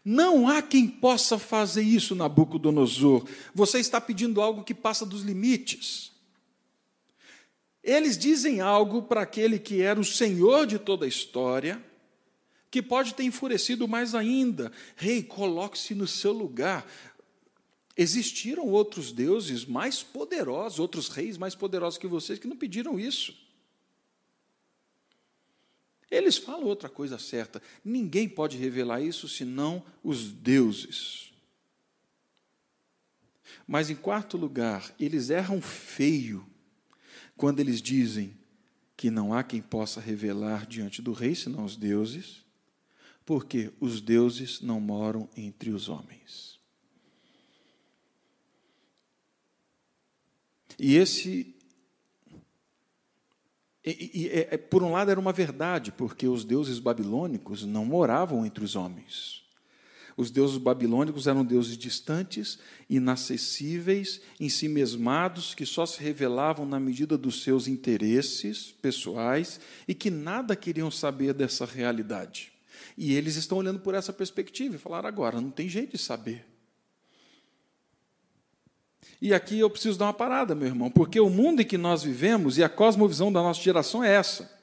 Não 0.05 0.49
há 0.49 0.63
quem 0.63 0.89
possa 0.89 1.39
fazer 1.39 1.83
isso, 1.83 2.15
Nabucodonosor. 2.15 3.27
Você 3.55 3.79
está 3.79 4.01
pedindo 4.01 4.41
algo 4.41 4.65
que 4.65 4.75
passa 4.75 5.05
dos 5.05 5.23
limites. 5.23 6.11
Eles 7.83 8.17
dizem 8.17 8.61
algo 8.61 9.03
para 9.03 9.23
aquele 9.23 9.59
que 9.59 9.83
era 9.83 10.01
o 10.01 10.05
senhor 10.05 10.67
de 10.67 10.79
toda 10.79 11.05
a 11.05 11.09
história, 11.09 11.85
que 12.71 12.81
pode 12.81 13.15
ter 13.15 13.25
enfurecido 13.25 13.89
mais 13.89 14.15
ainda. 14.15 14.73
Rei, 14.97 15.23
coloque-se 15.23 15.95
no 15.95 16.07
seu 16.07 16.33
lugar. 16.33 16.87
Existiram 17.97 18.67
outros 18.67 19.13
deuses 19.13 19.67
mais 19.67 20.03
poderosos, 20.03 20.79
outros 20.79 21.09
reis 21.09 21.37
mais 21.37 21.55
poderosos 21.55 21.99
que 21.99 22.07
vocês, 22.07 22.39
que 22.39 22.49
não 22.49 22.57
pediram 22.57 22.99
isso. 22.99 23.35
Eles 26.11 26.37
falam 26.37 26.65
outra 26.65 26.89
coisa 26.89 27.19
certa. 27.19 27.63
Ninguém 27.85 28.29
pode 28.29 28.57
revelar 28.57 29.01
isso 29.01 29.29
senão 29.29 29.85
os 30.03 30.33
deuses. 30.33 31.33
Mas, 33.67 33.91
em 33.91 33.95
quarto 33.95 34.37
lugar, 34.37 34.93
eles 34.99 35.31
erram 35.31 35.61
feio 35.63 36.45
quando 37.37 37.61
eles 37.61 37.81
dizem 37.81 38.37
que 38.97 39.11
não 39.11 39.33
há 39.33 39.43
quem 39.43 39.63
possa 39.63 40.01
revelar 40.01 40.67
diante 40.67 41.01
do 41.01 41.13
rei 41.13 41.35
senão 41.35 41.65
os 41.65 41.77
deuses, 41.77 42.45
porque 43.25 43.73
os 43.81 44.01
deuses 44.01 44.61
não 44.61 44.81
moram 44.81 45.29
entre 45.37 45.71
os 45.71 45.89
homens. 45.89 46.59
E 50.79 50.97
esse 50.97 51.55
e, 53.91 54.11
e, 54.15 54.29
é, 54.29 54.57
por 54.57 54.83
um 54.83 54.93
lado 54.93 55.11
era 55.11 55.21
uma 55.21 55.33
verdade, 55.33 55.93
porque 55.93 56.27
os 56.27 56.45
deuses 56.45 56.79
babilônicos 56.79 57.65
não 57.65 57.85
moravam 57.85 58.45
entre 58.45 58.65
os 58.65 58.77
homens. 58.77 59.41
Os 60.17 60.31
deuses 60.31 60.59
babilônicos 60.59 61.27
eram 61.27 61.43
deuses 61.45 61.79
distantes, 61.79 62.59
inacessíveis, 62.91 64.21
ensimesmados, 64.39 65.55
que 65.55 65.65
só 65.65 65.87
se 65.87 66.03
revelavam 66.03 66.67
na 66.67 66.79
medida 66.79 67.17
dos 67.17 67.43
seus 67.43 67.67
interesses 67.67 68.75
pessoais 68.83 69.59
e 69.89 69.95
que 69.95 70.11
nada 70.11 70.55
queriam 70.55 70.91
saber 70.91 71.33
dessa 71.33 71.65
realidade. 71.65 72.53
E 72.99 73.15
eles 73.15 73.37
estão 73.37 73.57
olhando 73.59 73.81
por 73.81 73.95
essa 73.95 74.13
perspectiva 74.13 74.77
e 74.77 74.79
falaram: 74.79 75.09
agora, 75.09 75.41
não 75.41 75.51
tem 75.51 75.69
jeito 75.69 75.93
de 75.93 75.99
saber. 75.99 76.50
E 79.21 79.35
aqui 79.35 79.59
eu 79.59 79.69
preciso 79.69 79.99
dar 79.99 80.07
uma 80.07 80.15
parada, 80.15 80.55
meu 80.55 80.69
irmão, 80.69 80.91
porque 80.91 81.21
o 81.21 81.29
mundo 81.29 81.61
em 81.61 81.65
que 81.65 81.77
nós 81.77 82.03
vivemos 82.03 82.57
e 82.57 82.65
a 82.65 82.69
cosmovisão 82.69 83.33
da 83.33 83.43
nossa 83.43 83.61
geração 83.61 84.03
é 84.03 84.15
essa. 84.15 84.61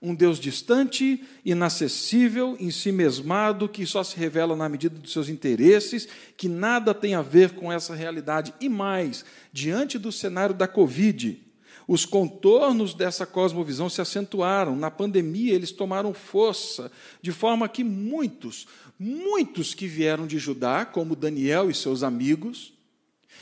Um 0.00 0.14
Deus 0.14 0.38
distante, 0.38 1.24
inacessível, 1.44 2.56
em 2.60 2.70
si 2.70 2.92
mesmado, 2.92 3.68
que 3.68 3.84
só 3.84 4.04
se 4.04 4.16
revela 4.16 4.54
na 4.54 4.68
medida 4.68 4.96
dos 4.96 5.12
seus 5.12 5.28
interesses, 5.28 6.06
que 6.36 6.48
nada 6.48 6.94
tem 6.94 7.16
a 7.16 7.22
ver 7.22 7.50
com 7.54 7.72
essa 7.72 7.96
realidade. 7.96 8.54
E 8.60 8.68
mais, 8.68 9.24
diante 9.52 9.98
do 9.98 10.12
cenário 10.12 10.54
da 10.54 10.68
Covid, 10.68 11.42
os 11.88 12.04
contornos 12.04 12.94
dessa 12.94 13.26
cosmovisão 13.26 13.88
se 13.88 14.00
acentuaram. 14.00 14.76
Na 14.76 14.90
pandemia, 14.90 15.52
eles 15.52 15.72
tomaram 15.72 16.14
força, 16.14 16.92
de 17.20 17.32
forma 17.32 17.68
que 17.68 17.82
muitos, 17.82 18.68
muitos 18.96 19.74
que 19.74 19.88
vieram 19.88 20.28
de 20.28 20.38
Judá, 20.38 20.84
como 20.84 21.16
Daniel 21.16 21.68
e 21.68 21.74
seus 21.74 22.04
amigos, 22.04 22.77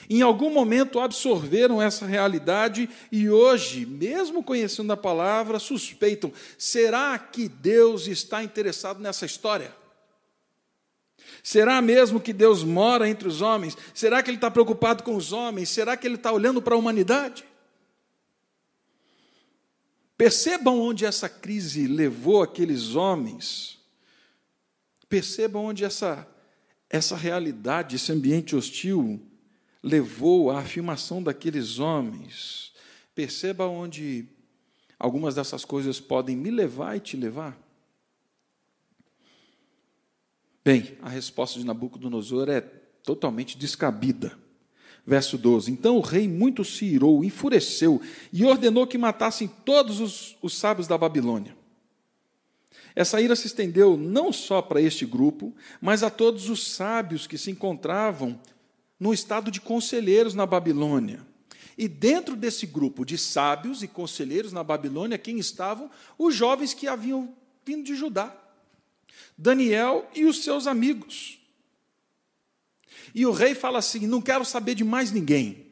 em 0.08 0.22
algum 0.22 0.52
momento 0.52 1.00
absorveram 1.00 1.82
essa 1.82 2.06
realidade 2.06 2.88
e 3.10 3.28
hoje, 3.28 3.84
mesmo 3.84 4.42
conhecendo 4.42 4.92
a 4.92 4.96
palavra, 4.96 5.58
suspeitam: 5.58 6.32
será 6.56 7.18
que 7.18 7.48
Deus 7.48 8.06
está 8.06 8.42
interessado 8.42 9.00
nessa 9.00 9.26
história? 9.26 9.74
Será 11.42 11.80
mesmo 11.80 12.20
que 12.20 12.32
Deus 12.32 12.62
mora 12.62 13.08
entre 13.08 13.28
os 13.28 13.40
homens? 13.40 13.76
Será 13.94 14.22
que 14.22 14.30
Ele 14.30 14.36
está 14.36 14.50
preocupado 14.50 15.02
com 15.02 15.16
os 15.16 15.32
homens? 15.32 15.68
Será 15.68 15.96
que 15.96 16.06
Ele 16.06 16.16
está 16.16 16.32
olhando 16.32 16.62
para 16.62 16.74
a 16.74 16.78
humanidade? 16.78 17.44
Percebam 20.16 20.80
onde 20.80 21.04
essa 21.04 21.28
crise 21.28 21.86
levou 21.86 22.42
aqueles 22.42 22.94
homens. 22.94 23.78
Percebam 25.08 25.66
onde 25.66 25.84
essa, 25.84 26.26
essa 26.88 27.14
realidade, 27.14 27.96
esse 27.96 28.10
ambiente 28.10 28.56
hostil 28.56 29.20
levou 29.82 30.50
à 30.50 30.60
afirmação 30.60 31.22
daqueles 31.22 31.78
homens. 31.78 32.72
Perceba 33.14 33.66
onde 33.66 34.26
algumas 34.98 35.34
dessas 35.34 35.64
coisas 35.64 36.00
podem 36.00 36.36
me 36.36 36.50
levar 36.50 36.96
e 36.96 37.00
te 37.00 37.16
levar. 37.16 37.58
Bem, 40.64 40.98
a 41.00 41.08
resposta 41.08 41.58
de 41.58 41.64
Nabucodonosor 41.64 42.48
é 42.48 42.60
totalmente 42.60 43.56
descabida. 43.56 44.36
Verso 45.06 45.38
12: 45.38 45.70
Então 45.70 45.96
o 45.96 46.00
rei 46.00 46.26
muito 46.26 46.64
se 46.64 46.84
irou, 46.84 47.22
enfureceu 47.22 48.02
e 48.32 48.44
ordenou 48.44 48.86
que 48.86 48.98
matassem 48.98 49.46
todos 49.46 50.00
os, 50.00 50.36
os 50.42 50.58
sábios 50.58 50.88
da 50.88 50.98
Babilônia. 50.98 51.56
Essa 52.96 53.20
ira 53.20 53.36
se 53.36 53.46
estendeu 53.46 53.96
não 53.96 54.32
só 54.32 54.60
para 54.60 54.80
este 54.80 55.06
grupo, 55.06 55.54
mas 55.80 56.02
a 56.02 56.10
todos 56.10 56.48
os 56.48 56.66
sábios 56.66 57.26
que 57.26 57.38
se 57.38 57.50
encontravam 57.50 58.40
no 58.98 59.12
estado 59.12 59.50
de 59.50 59.60
conselheiros 59.60 60.34
na 60.34 60.46
Babilônia. 60.46 61.26
E 61.78 61.86
dentro 61.86 62.34
desse 62.34 62.66
grupo 62.66 63.04
de 63.04 63.18
sábios 63.18 63.82
e 63.82 63.88
conselheiros 63.88 64.52
na 64.52 64.64
Babilônia, 64.64 65.18
quem 65.18 65.38
estavam? 65.38 65.90
Os 66.16 66.34
jovens 66.34 66.72
que 66.72 66.88
haviam 66.88 67.34
vindo 67.64 67.84
de 67.84 67.94
Judá. 67.94 68.34
Daniel 69.36 70.08
e 70.14 70.24
os 70.24 70.42
seus 70.42 70.66
amigos. 70.66 71.38
E 73.14 73.26
o 73.26 73.32
rei 73.32 73.54
fala 73.54 73.78
assim: 73.78 74.06
não 74.06 74.22
quero 74.22 74.44
saber 74.44 74.74
de 74.74 74.84
mais 74.84 75.12
ninguém. 75.12 75.66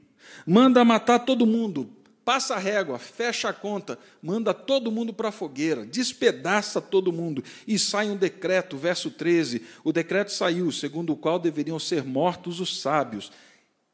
Manda 0.47 0.85
matar 0.85 1.21
todo 1.21 1.47
mundo, 1.47 1.91
passa 2.25 2.55
a 2.55 2.59
régua, 2.59 2.99
fecha 2.99 3.51
a 3.51 3.53
conta, 3.53 3.99
manda 4.23 4.55
todo 4.55 4.91
mundo 4.91 5.13
para 5.13 5.29
a 5.29 5.33
fogueira, 5.33 5.85
despedaça 5.85 6.81
todo 6.81 7.13
mundo 7.13 7.45
e 7.67 7.79
sai 7.79 8.09
um 8.09 8.17
decreto, 8.17 8.77
verso 8.77 9.11
13. 9.11 9.63
O 9.85 9.93
decreto 9.93 10.33
saiu, 10.33 10.73
segundo 10.73 11.13
o 11.13 11.17
qual 11.17 11.39
deveriam 11.39 11.79
ser 11.79 12.03
mortos 12.03 12.61
os 12.61 12.81
sábios. 12.81 13.31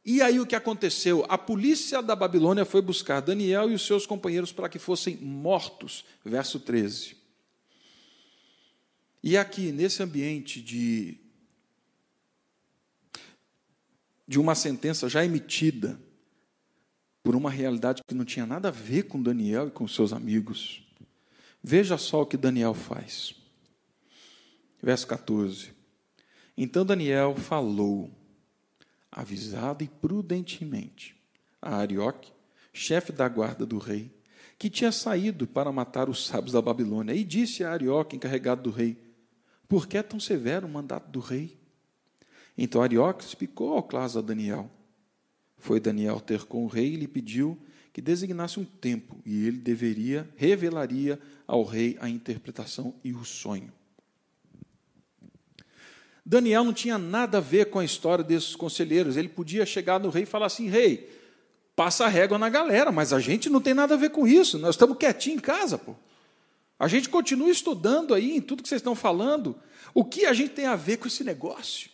E 0.05 0.23
aí 0.23 0.41
o 0.41 0.47
que 0.47 0.57
aconteceu? 0.57 1.27
A 1.29 1.37
polícia 1.37 2.01
da 2.03 2.17
Babilônia 2.17 2.65
foi 2.65 2.81
buscar 2.81 3.21
Daniel 3.21 3.71
e 3.71 3.75
os 3.75 3.85
seus 3.87 4.07
companheiros 4.07 4.53
para 4.53 4.69
que 4.69 4.79
fossem 4.79 5.17
mortos, 5.17 6.05
verso 6.25 6.59
13. 6.59 7.17
E 9.23 9.37
aqui, 9.37 9.71
nesse 9.71 10.03
ambiente 10.03 10.63
de, 10.63 11.19
de 14.27 14.39
uma 14.39 14.55
sentença 14.55 15.09
já 15.09 15.23
emitida, 15.23 16.01
por 17.23 17.37
uma 17.37 17.51
realidade 17.51 18.03
que 18.07 18.15
não 18.15 18.25
tinha 18.25 18.47
nada 18.47 18.69
a 18.69 18.73
ver 18.73 19.05
com 19.05 19.23
Daniel 19.23 19.69
e 19.69 19.71
com 19.71 19.87
seus 19.87 20.13
amigos. 20.13 20.83
Veja 21.63 21.99
só 21.99 22.23
o 22.23 22.27
que 22.27 22.37
Daniel 22.37 22.75
faz. 22.75 23.35
Verso 24.83 25.07
14. 25.07 25.73
Então 26.57 26.85
Daniel 26.85 27.35
falou, 27.37 28.11
avisado 29.11 29.85
e 29.85 29.89
prudentemente, 29.89 31.15
a 31.61 31.77
Arioque, 31.77 32.33
chefe 32.73 33.13
da 33.13 33.29
guarda 33.29 33.67
do 33.67 33.79
rei, 33.79 34.11
que 34.59 34.71
tinha 34.71 34.93
saído 34.93 35.47
para 35.47 35.73
matar 35.73 36.09
os 36.09 36.27
sábios 36.27 36.53
da 36.53 36.63
Babilônia, 36.63 37.15
e 37.15 37.25
disse 37.25 37.65
a 37.65 37.73
Arioque, 37.73 38.17
encarregado 38.17 38.63
do 38.63 38.71
rei: 38.71 38.97
Por 39.69 39.87
que 39.87 39.99
é 39.99 40.03
tão 40.03 40.21
severo 40.21 40.67
o 40.67 40.71
mandato 40.71 41.11
do 41.11 41.21
rei? 41.21 41.59
Então 42.57 42.83
Arioque 42.83 43.25
explicou 43.25 43.75
ao 43.75 43.83
claro 43.83 44.19
a 44.19 44.23
Daniel 44.23 44.71
foi 45.61 45.79
Daniel 45.79 46.19
ter 46.19 46.45
com 46.45 46.65
o 46.65 46.67
rei 46.67 46.95
e 46.95 46.97
lhe 46.97 47.07
pediu 47.07 47.57
que 47.93 48.01
designasse 48.01 48.59
um 48.59 48.65
tempo, 48.65 49.21
e 49.27 49.47
ele 49.47 49.59
deveria, 49.59 50.29
revelaria 50.37 51.19
ao 51.47 51.65
rei 51.65 51.97
a 52.01 52.09
interpretação 52.09 52.95
e 53.03 53.13
o 53.13 53.25
sonho. 53.25 53.73
Daniel 56.25 56.63
não 56.63 56.73
tinha 56.73 56.97
nada 56.97 57.39
a 57.39 57.41
ver 57.41 57.67
com 57.67 57.81
a 57.81 57.85
história 57.85 58.23
desses 58.23 58.55
conselheiros. 58.55 59.17
Ele 59.17 59.29
podia 59.29 59.67
chegar 59.67 59.99
no 59.99 60.11
rei 60.11 60.23
e 60.23 60.27
falar 60.27 60.47
assim: 60.47 60.69
rei, 60.69 61.11
passa 61.75 62.05
a 62.05 62.09
régua 62.09 62.39
na 62.39 62.49
galera, 62.49 62.93
mas 62.93 63.13
a 63.13 63.19
gente 63.19 63.51
não 63.51 63.61
tem 63.61 63.75
nada 63.75 63.95
a 63.95 63.97
ver 63.97 64.11
com 64.11 64.29
isso. 64.29 64.59
Nós 64.59 64.77
estamos 64.77 64.97
quietinhos 64.97 65.39
em 65.39 65.43
casa, 65.43 65.77
pô. 65.77 65.97
A 66.79 66.87
gente 66.87 67.09
continua 67.09 67.51
estudando 67.51 68.15
aí 68.15 68.37
em 68.37 68.41
tudo 68.41 68.63
que 68.63 68.69
vocês 68.69 68.79
estão 68.79 68.95
falando. 68.95 69.59
O 69.93 70.05
que 70.05 70.25
a 70.25 70.33
gente 70.33 70.51
tem 70.51 70.67
a 70.67 70.77
ver 70.77 70.99
com 70.99 71.09
esse 71.09 71.25
negócio? 71.25 71.90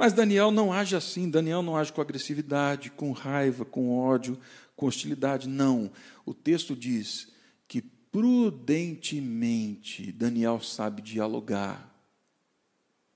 Mas 0.00 0.12
Daniel 0.14 0.50
não 0.50 0.72
age 0.72 0.96
assim. 0.96 1.28
Daniel 1.28 1.60
não 1.60 1.76
age 1.76 1.92
com 1.92 2.00
agressividade, 2.00 2.90
com 2.90 3.12
raiva, 3.12 3.66
com 3.66 3.98
ódio, 3.98 4.40
com 4.74 4.86
hostilidade. 4.86 5.46
Não. 5.46 5.92
O 6.24 6.32
texto 6.32 6.74
diz 6.74 7.30
que 7.68 7.82
prudentemente 7.82 10.10
Daniel 10.10 10.58
sabe 10.62 11.02
dialogar. 11.02 11.94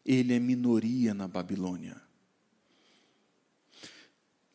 Ele 0.04 0.34
é 0.34 0.38
minoria 0.38 1.14
na 1.14 1.26
Babilônia. 1.26 1.96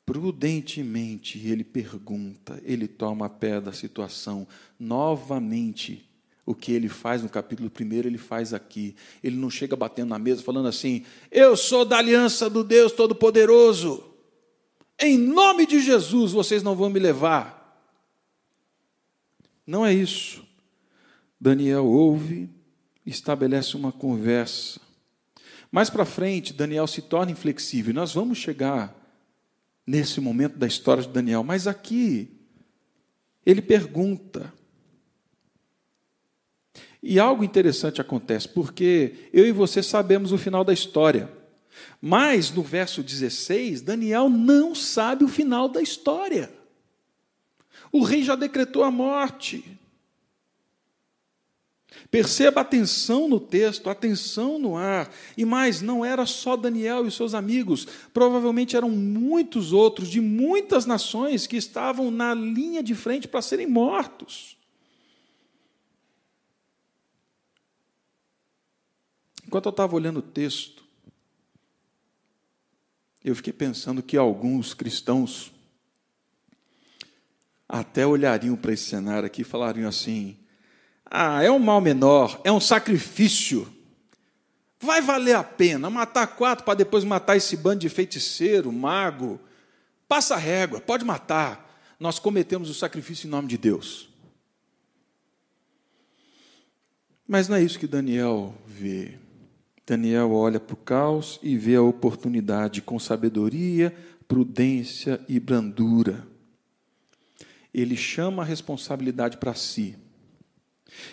Prudentemente 0.06 1.40
ele 1.48 1.64
pergunta, 1.64 2.62
ele 2.64 2.88
toma 2.88 3.26
a 3.26 3.30
pé 3.30 3.60
da 3.60 3.74
situação. 3.74 4.48
Novamente, 4.80 6.08
o 6.50 6.56
que 6.56 6.72
ele 6.72 6.90
faz 6.90 7.22
no 7.22 7.30
capítulo 7.30 7.72
1, 7.80 7.94
ele 8.08 8.18
faz 8.18 8.56
aqui. 8.56 8.96
Ele 9.24 9.36
não 9.36 9.52
chega 9.52 9.76
batendo 9.76 10.10
na 10.10 10.18
mesa 10.18 10.42
falando 10.42 10.68
assim: 10.68 11.06
Eu 11.30 11.56
sou 11.56 11.86
da 11.86 12.00
aliança 12.00 12.50
do 12.50 12.64
Deus 12.64 12.92
Todo-Poderoso. 12.92 14.04
Em 15.00 15.16
nome 15.16 15.68
de 15.68 15.80
Jesus 15.80 16.32
vocês 16.32 16.64
não 16.64 16.76
vão 16.76 16.90
me 16.90 16.98
levar. 16.98 17.88
Não 19.66 19.86
é 19.86 19.94
isso. 19.94 20.44
Daniel 21.40 21.86
ouve, 21.86 22.50
estabelece 23.06 23.78
uma 23.78 23.92
conversa. 23.92 24.82
Mais 25.72 25.92
para 25.92 26.04
frente, 26.04 26.52
Daniel 26.52 26.88
se 26.88 27.04
torna 27.04 27.32
inflexível. 27.32 27.94
Nós 27.94 28.16
vamos 28.16 28.40
chegar 28.40 28.96
nesse 29.86 30.20
momento 30.20 30.58
da 30.58 30.66
história 30.66 31.04
de 31.04 31.10
Daniel, 31.10 31.44
mas 31.44 31.68
aqui 31.68 32.28
ele 33.46 33.62
pergunta. 33.62 34.52
E 37.02 37.20
algo 37.20 37.44
interessante 37.44 38.02
acontece, 38.02 38.48
porque 38.48 39.30
eu 39.32 39.46
e 39.46 39.52
você 39.52 39.82
sabemos 39.82 40.32
o 40.32 40.38
final 40.38 40.64
da 40.64 40.74
história. 40.74 41.32
Mas 42.02 42.52
no 42.52 42.62
verso 42.62 43.02
16, 43.02 43.82
Daniel 43.82 44.30
não 44.30 44.76
sabe 44.76 45.24
o 45.24 45.30
final 45.30 45.70
da 45.70 45.82
história. 45.82 46.52
O 47.92 48.04
rei 48.04 48.24
já 48.24 48.36
decretou 48.36 48.84
a 48.84 48.92
morte. 48.92 49.80
Perceba 52.12 52.60
a 52.60 52.64
atenção 52.64 53.28
no 53.28 53.40
texto, 53.40 53.88
a 53.88 53.92
atenção 53.92 54.58
no 54.60 54.76
ar. 54.76 55.12
E 55.38 55.46
mais, 55.46 55.82
não 55.82 56.04
era 56.04 56.26
só 56.26 56.56
Daniel 56.56 57.06
e 57.06 57.12
seus 57.12 57.34
amigos, 57.34 57.88
provavelmente 58.14 58.76
eram 58.76 58.90
muitos 58.90 59.74
outros, 59.74 60.10
de 60.10 60.20
muitas 60.20 60.86
nações, 60.86 61.48
que 61.48 61.58
estavam 61.58 62.12
na 62.12 62.34
linha 62.34 62.82
de 62.82 62.96
frente 62.96 63.28
para 63.28 63.42
serem 63.42 63.68
mortos. 63.68 64.59
Enquanto 69.50 69.66
eu 69.66 69.72
estava 69.72 69.96
olhando 69.96 70.18
o 70.18 70.22
texto, 70.22 70.84
eu 73.26 73.36
fiquei 73.36 73.52
pensando 73.52 74.04
que 74.04 74.16
alguns 74.16 74.76
cristãos 74.76 75.52
até 77.68 78.06
olhariam 78.06 78.56
para 78.56 78.74
esse 78.74 78.84
cenário 78.84 79.26
aqui 79.26 79.42
e 79.42 79.44
falariam 79.44 79.90
assim: 79.90 80.38
ah, 81.04 81.42
é 81.42 81.50
um 81.50 81.58
mal 81.58 81.82
menor, 81.82 82.40
é 82.44 82.52
um 82.52 82.60
sacrifício. 82.60 83.68
Vai 84.80 85.02
valer 85.02 85.36
a 85.36 85.44
pena 85.44 85.90
matar 85.90 86.28
quatro 86.28 86.64
para 86.64 86.76
depois 86.76 87.04
matar 87.04 87.36
esse 87.36 87.58
bando 87.58 87.80
de 87.80 87.90
feiticeiro, 87.90 88.72
mago. 88.72 89.42
Passa 90.08 90.36
a 90.36 90.38
régua, 90.38 90.80
pode 90.80 91.04
matar. 91.04 91.68
Nós 92.00 92.20
cometemos 92.20 92.70
o 92.70 92.76
sacrifício 92.76 93.26
em 93.26 93.32
nome 93.32 93.48
de 93.48 93.58
Deus. 93.58 94.10
Mas 97.28 97.48
não 97.48 97.56
é 97.56 97.64
isso 97.64 97.80
que 97.80 97.88
Daniel 97.88 98.54
vê. 98.68 99.18
Daniel 99.90 100.32
olha 100.32 100.60
para 100.60 100.76
o 100.76 100.78
caos 100.78 101.40
e 101.42 101.58
vê 101.58 101.76
a 101.76 101.82
oportunidade 101.82 102.80
com 102.80 103.00
sabedoria, 103.00 103.92
prudência 104.28 105.20
e 105.28 105.40
brandura. 105.40 106.28
Ele 107.74 107.98
chama 107.98 108.44
a 108.44 108.46
responsabilidade 108.46 109.38
para 109.38 109.56
si. 109.56 109.96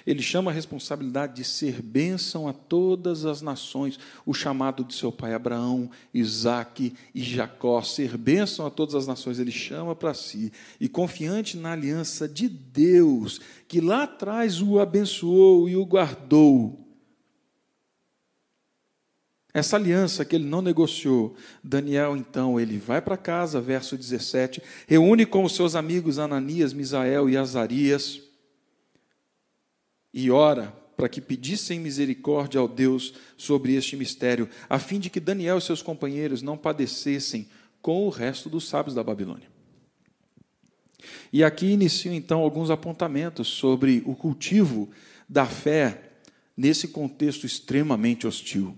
Ele 0.06 0.20
chama 0.20 0.50
a 0.50 0.54
responsabilidade 0.54 1.36
de 1.36 1.44
ser 1.44 1.80
bênção 1.80 2.48
a 2.48 2.52
todas 2.52 3.24
as 3.24 3.40
nações, 3.40 3.98
o 4.26 4.34
chamado 4.34 4.84
de 4.84 4.94
seu 4.94 5.10
pai 5.10 5.32
Abraão, 5.32 5.90
Isaque 6.12 6.94
e 7.14 7.22
Jacó, 7.22 7.80
ser 7.80 8.18
bênção 8.18 8.66
a 8.66 8.70
todas 8.70 8.94
as 8.94 9.06
nações, 9.06 9.38
ele 9.38 9.50
chama 9.50 9.94
para 9.94 10.12
si, 10.12 10.52
e 10.78 10.86
confiante 10.88 11.56
na 11.56 11.72
aliança 11.72 12.28
de 12.28 12.46
Deus, 12.48 13.40
que 13.66 13.80
lá 13.80 14.02
atrás 14.02 14.60
o 14.60 14.78
abençoou 14.78 15.66
e 15.66 15.76
o 15.76 15.84
guardou. 15.84 16.85
Essa 19.56 19.76
aliança 19.76 20.22
que 20.22 20.36
ele 20.36 20.44
não 20.44 20.60
negociou, 20.60 21.34
Daniel 21.64 22.14
então, 22.14 22.60
ele 22.60 22.76
vai 22.76 23.00
para 23.00 23.16
casa, 23.16 23.58
verso 23.58 23.96
17, 23.96 24.62
reúne 24.86 25.24
com 25.24 25.44
os 25.44 25.54
seus 25.54 25.74
amigos 25.74 26.18
Ananias, 26.18 26.74
Misael 26.74 27.26
e 27.30 27.38
Azarias, 27.38 28.20
e 30.12 30.30
ora 30.30 30.76
para 30.94 31.08
que 31.08 31.22
pedissem 31.22 31.80
misericórdia 31.80 32.60
ao 32.60 32.68
Deus 32.68 33.14
sobre 33.34 33.72
este 33.72 33.96
mistério, 33.96 34.46
a 34.68 34.78
fim 34.78 35.00
de 35.00 35.08
que 35.08 35.18
Daniel 35.18 35.56
e 35.56 35.62
seus 35.62 35.80
companheiros 35.80 36.42
não 36.42 36.58
padecessem 36.58 37.48
com 37.80 38.06
o 38.06 38.10
resto 38.10 38.50
dos 38.50 38.68
sábios 38.68 38.94
da 38.94 39.02
Babilônia. 39.02 39.48
E 41.32 41.42
aqui 41.42 41.68
iniciam 41.68 42.14
então 42.14 42.40
alguns 42.40 42.68
apontamentos 42.68 43.48
sobre 43.48 44.02
o 44.04 44.14
cultivo 44.14 44.90
da 45.26 45.46
fé 45.46 46.10
nesse 46.54 46.88
contexto 46.88 47.46
extremamente 47.46 48.26
hostil. 48.26 48.76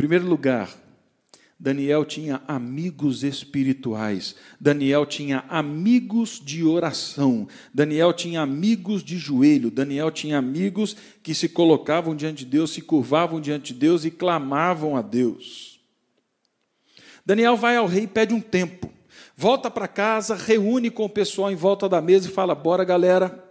Primeiro 0.00 0.26
lugar, 0.26 0.74
Daniel 1.58 2.06
tinha 2.06 2.40
amigos 2.48 3.22
espirituais, 3.22 4.34
Daniel 4.58 5.04
tinha 5.04 5.44
amigos 5.46 6.40
de 6.42 6.64
oração, 6.64 7.46
Daniel 7.74 8.14
tinha 8.14 8.40
amigos 8.40 9.04
de 9.04 9.18
joelho, 9.18 9.70
Daniel 9.70 10.10
tinha 10.10 10.38
amigos 10.38 10.96
que 11.22 11.34
se 11.34 11.50
colocavam 11.50 12.16
diante 12.16 12.46
de 12.46 12.50
Deus, 12.50 12.70
se 12.70 12.80
curvavam 12.80 13.42
diante 13.42 13.74
de 13.74 13.78
Deus 13.78 14.06
e 14.06 14.10
clamavam 14.10 14.96
a 14.96 15.02
Deus. 15.02 15.78
Daniel 17.26 17.54
vai 17.54 17.76
ao 17.76 17.84
rei 17.84 18.04
e 18.04 18.06
pede 18.06 18.32
um 18.32 18.40
tempo, 18.40 18.90
volta 19.36 19.70
para 19.70 19.86
casa, 19.86 20.34
reúne 20.34 20.90
com 20.90 21.04
o 21.04 21.10
pessoal 21.10 21.52
em 21.52 21.56
volta 21.56 21.90
da 21.90 22.00
mesa 22.00 22.26
e 22.26 22.32
fala: 22.32 22.54
Bora, 22.54 22.84
galera, 22.84 23.44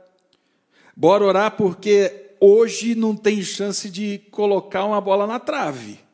bora 0.97 1.23
orar 1.23 1.51
porque 1.51 2.31
hoje 2.41 2.95
não 2.95 3.15
tem 3.15 3.39
chance 3.43 3.87
de 3.87 4.17
colocar 4.31 4.83
uma 4.83 4.99
bola 4.99 5.27
na 5.27 5.37
trave. 5.37 6.08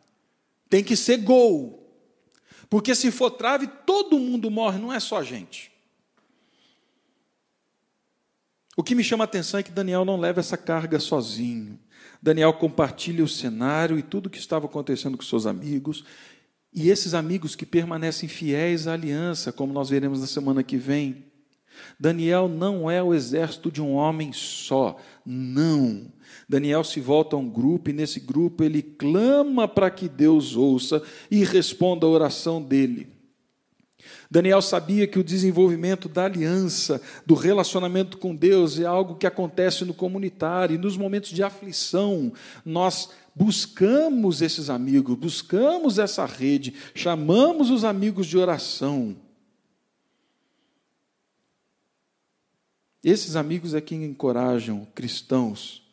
Tem 0.69 0.83
que 0.83 0.95
ser 0.95 1.17
gol. 1.17 1.81
Porque 2.69 2.95
se 2.95 3.11
for 3.11 3.31
trave, 3.31 3.67
todo 3.85 4.19
mundo 4.19 4.49
morre, 4.49 4.79
não 4.79 4.91
é 4.91 4.99
só 4.99 5.19
a 5.19 5.23
gente. 5.23 5.71
O 8.75 8.83
que 8.83 8.95
me 8.95 9.03
chama 9.03 9.23
a 9.23 9.25
atenção 9.25 9.59
é 9.59 9.63
que 9.63 9.71
Daniel 9.71 10.03
não 10.03 10.19
leva 10.19 10.41
essa 10.41 10.57
carga 10.57 10.99
sozinho. 10.99 11.79
Daniel 12.21 12.53
compartilha 12.53 13.23
o 13.23 13.27
cenário 13.27 13.97
e 13.97 14.03
tudo 14.03 14.25
o 14.25 14.29
que 14.29 14.37
estava 14.37 14.65
acontecendo 14.65 15.17
com 15.17 15.23
seus 15.23 15.45
amigos. 15.45 16.03
E 16.73 16.89
esses 16.89 17.13
amigos 17.13 17.55
que 17.55 17.65
permanecem 17.65 18.27
fiéis 18.27 18.87
à 18.87 18.93
aliança, 18.93 19.53
como 19.53 19.71
nós 19.71 19.89
veremos 19.89 20.19
na 20.19 20.27
semana 20.27 20.61
que 20.61 20.75
vem. 20.75 21.23
Daniel 21.97 22.49
não 22.49 22.89
é 22.89 23.01
o 23.01 23.13
exército 23.13 23.71
de 23.71 23.81
um 23.81 23.93
homem 23.93 24.33
só, 24.33 24.99
não. 25.25 26.11
Daniel 26.47 26.83
se 26.83 26.99
volta 26.99 27.35
a 27.35 27.39
um 27.39 27.49
grupo 27.49 27.89
e 27.89 27.93
nesse 27.93 28.19
grupo 28.19 28.63
ele 28.63 28.81
clama 28.81 29.67
para 29.67 29.89
que 29.89 30.07
Deus 30.07 30.55
ouça 30.55 31.01
e 31.29 31.43
responda 31.43 32.05
a 32.05 32.09
oração 32.09 32.61
dele. 32.61 33.15
Daniel 34.29 34.61
sabia 34.61 35.07
que 35.07 35.19
o 35.19 35.23
desenvolvimento 35.23 36.07
da 36.07 36.25
aliança, 36.25 37.01
do 37.25 37.33
relacionamento 37.33 38.17
com 38.17 38.35
Deus, 38.35 38.79
é 38.79 38.85
algo 38.85 39.15
que 39.15 39.25
acontece 39.25 39.85
no 39.85 39.93
comunitário, 39.93 40.75
e 40.75 40.79
nos 40.79 40.97
momentos 40.97 41.29
de 41.29 41.43
aflição, 41.43 42.33
nós 42.63 43.09
buscamos 43.35 44.41
esses 44.41 44.69
amigos, 44.69 45.15
buscamos 45.15 45.97
essa 45.99 46.25
rede, 46.25 46.73
chamamos 46.93 47.69
os 47.69 47.83
amigos 47.83 48.27
de 48.27 48.37
oração. 48.37 49.15
Esses 53.03 53.35
amigos 53.35 53.73
é 53.73 53.81
quem 53.81 54.03
encorajam 54.03 54.87
cristãos 54.95 55.84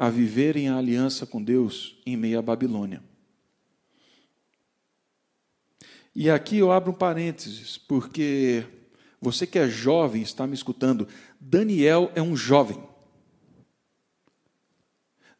a 0.00 0.08
viverem 0.08 0.66
a 0.66 0.78
aliança 0.78 1.26
com 1.26 1.44
Deus 1.44 2.00
em 2.06 2.16
meio 2.16 2.38
à 2.38 2.42
Babilônia. 2.42 3.02
E 6.16 6.30
aqui 6.30 6.56
eu 6.56 6.72
abro 6.72 6.90
um 6.90 6.94
parênteses, 6.94 7.76
porque 7.76 8.64
você 9.20 9.46
que 9.46 9.58
é 9.58 9.68
jovem 9.68 10.22
está 10.22 10.46
me 10.46 10.54
escutando. 10.54 11.06
Daniel 11.38 12.10
é 12.14 12.22
um 12.22 12.34
jovem. 12.34 12.82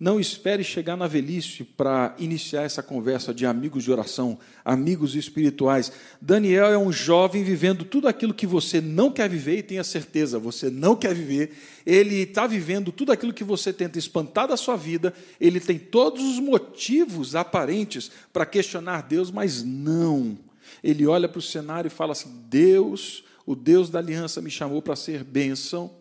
Não 0.01 0.19
espere 0.19 0.65
chegar 0.65 0.97
na 0.97 1.07
velhice 1.07 1.63
para 1.63 2.17
iniciar 2.19 2.63
essa 2.63 2.83
conversa 2.83 3.35
de 3.35 3.45
amigos 3.45 3.85
de 3.85 3.93
oração, 3.93 4.39
amigos 4.65 5.15
espirituais. 5.15 5.93
Daniel 6.19 6.69
é 6.69 6.79
um 6.79 6.91
jovem 6.91 7.45
vivendo 7.45 7.85
tudo 7.85 8.09
aquilo 8.09 8.33
que 8.33 8.47
você 8.47 8.81
não 8.81 9.13
quer 9.13 9.29
viver 9.29 9.59
e 9.59 9.63
tenha 9.63 9.85
certeza, 9.85 10.39
você 10.39 10.71
não 10.71 10.97
quer 10.97 11.15
viver. 11.15 11.55
Ele 11.85 12.23
está 12.23 12.47
vivendo 12.47 12.91
tudo 12.91 13.13
aquilo 13.13 13.35
que 13.35 13.45
você 13.45 13.75
tenta 13.75 13.99
espantar 13.99 14.49
da 14.49 14.57
sua 14.57 14.75
vida. 14.75 15.13
Ele 15.39 15.61
tem 15.61 15.79
todos 15.79 16.25
os 16.25 16.39
motivos 16.39 17.37
aparentes 17.37 18.11
para 18.33 18.47
questionar 18.47 19.03
Deus, 19.03 19.31
mas 19.31 19.63
não. 19.63 20.39
Ele 20.83 21.07
olha 21.07 21.29
para 21.29 21.41
o 21.41 21.43
cenário 21.43 21.89
e 21.89 21.91
fala 21.91 22.13
assim: 22.13 22.43
Deus, 22.49 23.23
o 23.45 23.55
Deus 23.55 23.91
da 23.91 23.99
aliança, 23.99 24.41
me 24.41 24.51
chamou 24.51 24.81
para 24.81 24.97
ser 24.97 25.23
bênção 25.23 26.01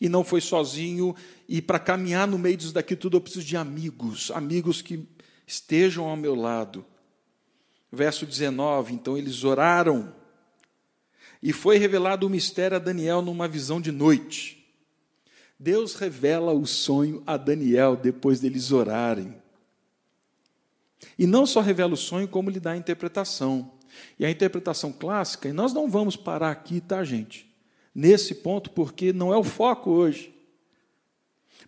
e 0.00 0.08
não 0.08 0.24
foi 0.24 0.40
sozinho. 0.40 1.14
E 1.50 1.60
para 1.60 1.80
caminhar 1.80 2.28
no 2.28 2.38
meio 2.38 2.56
disso 2.56 2.72
daqui 2.72 2.94
tudo, 2.94 3.16
eu 3.16 3.20
preciso 3.20 3.44
de 3.44 3.56
amigos, 3.56 4.30
amigos 4.30 4.80
que 4.80 5.04
estejam 5.44 6.06
ao 6.06 6.16
meu 6.16 6.36
lado. 6.36 6.86
Verso 7.90 8.24
19: 8.24 8.94
então 8.94 9.18
eles 9.18 9.42
oraram, 9.42 10.14
e 11.42 11.52
foi 11.52 11.76
revelado 11.76 12.24
o 12.24 12.30
mistério 12.30 12.76
a 12.76 12.80
Daniel 12.80 13.20
numa 13.20 13.48
visão 13.48 13.80
de 13.80 13.90
noite. 13.90 14.64
Deus 15.58 15.96
revela 15.96 16.52
o 16.52 16.64
sonho 16.64 17.20
a 17.26 17.36
Daniel 17.36 17.96
depois 17.96 18.38
deles 18.38 18.70
orarem. 18.70 19.34
E 21.18 21.26
não 21.26 21.44
só 21.44 21.60
revela 21.60 21.94
o 21.94 21.96
sonho, 21.96 22.28
como 22.28 22.48
lhe 22.48 22.60
dá 22.60 22.70
a 22.70 22.76
interpretação. 22.76 23.72
E 24.18 24.24
a 24.24 24.30
interpretação 24.30 24.92
clássica, 24.92 25.48
e 25.48 25.52
nós 25.52 25.72
não 25.72 25.90
vamos 25.90 26.16
parar 26.16 26.52
aqui, 26.52 26.80
tá, 26.80 27.02
gente? 27.02 27.50
nesse 27.94 28.36
ponto, 28.36 28.70
porque 28.70 29.12
não 29.12 29.32
é 29.32 29.36
o 29.36 29.44
foco 29.44 29.90
hoje. 29.90 30.32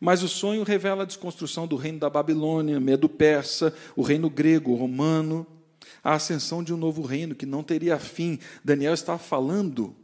Mas 0.04 0.20
o 0.20 0.28
sonho 0.28 0.64
revela 0.64 1.04
a 1.04 1.06
desconstrução 1.06 1.64
do 1.64 1.76
reino 1.76 2.00
da 2.00 2.10
Babilônia, 2.10 2.80
Medo-Persa, 2.80 3.72
o 3.94 4.02
reino 4.02 4.28
grego, 4.28 4.74
romano, 4.74 5.46
a 6.02 6.14
ascensão 6.14 6.60
de 6.60 6.74
um 6.74 6.76
novo 6.76 7.02
reino 7.02 7.36
que 7.36 7.46
não 7.46 7.62
teria 7.62 7.96
fim. 8.00 8.40
Daniel 8.64 8.94
está 8.94 9.16
falando 9.16 9.94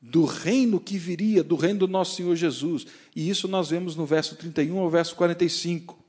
do 0.00 0.24
reino 0.24 0.80
que 0.80 0.96
viria, 0.96 1.44
do 1.44 1.56
reino 1.56 1.80
do 1.80 1.86
nosso 1.86 2.16
Senhor 2.16 2.34
Jesus. 2.36 2.86
E 3.14 3.28
isso 3.28 3.46
nós 3.46 3.68
vemos 3.68 3.96
no 3.96 4.06
verso 4.06 4.34
31 4.34 4.78
ao 4.78 4.88
verso 4.88 5.14
45. 5.14 6.02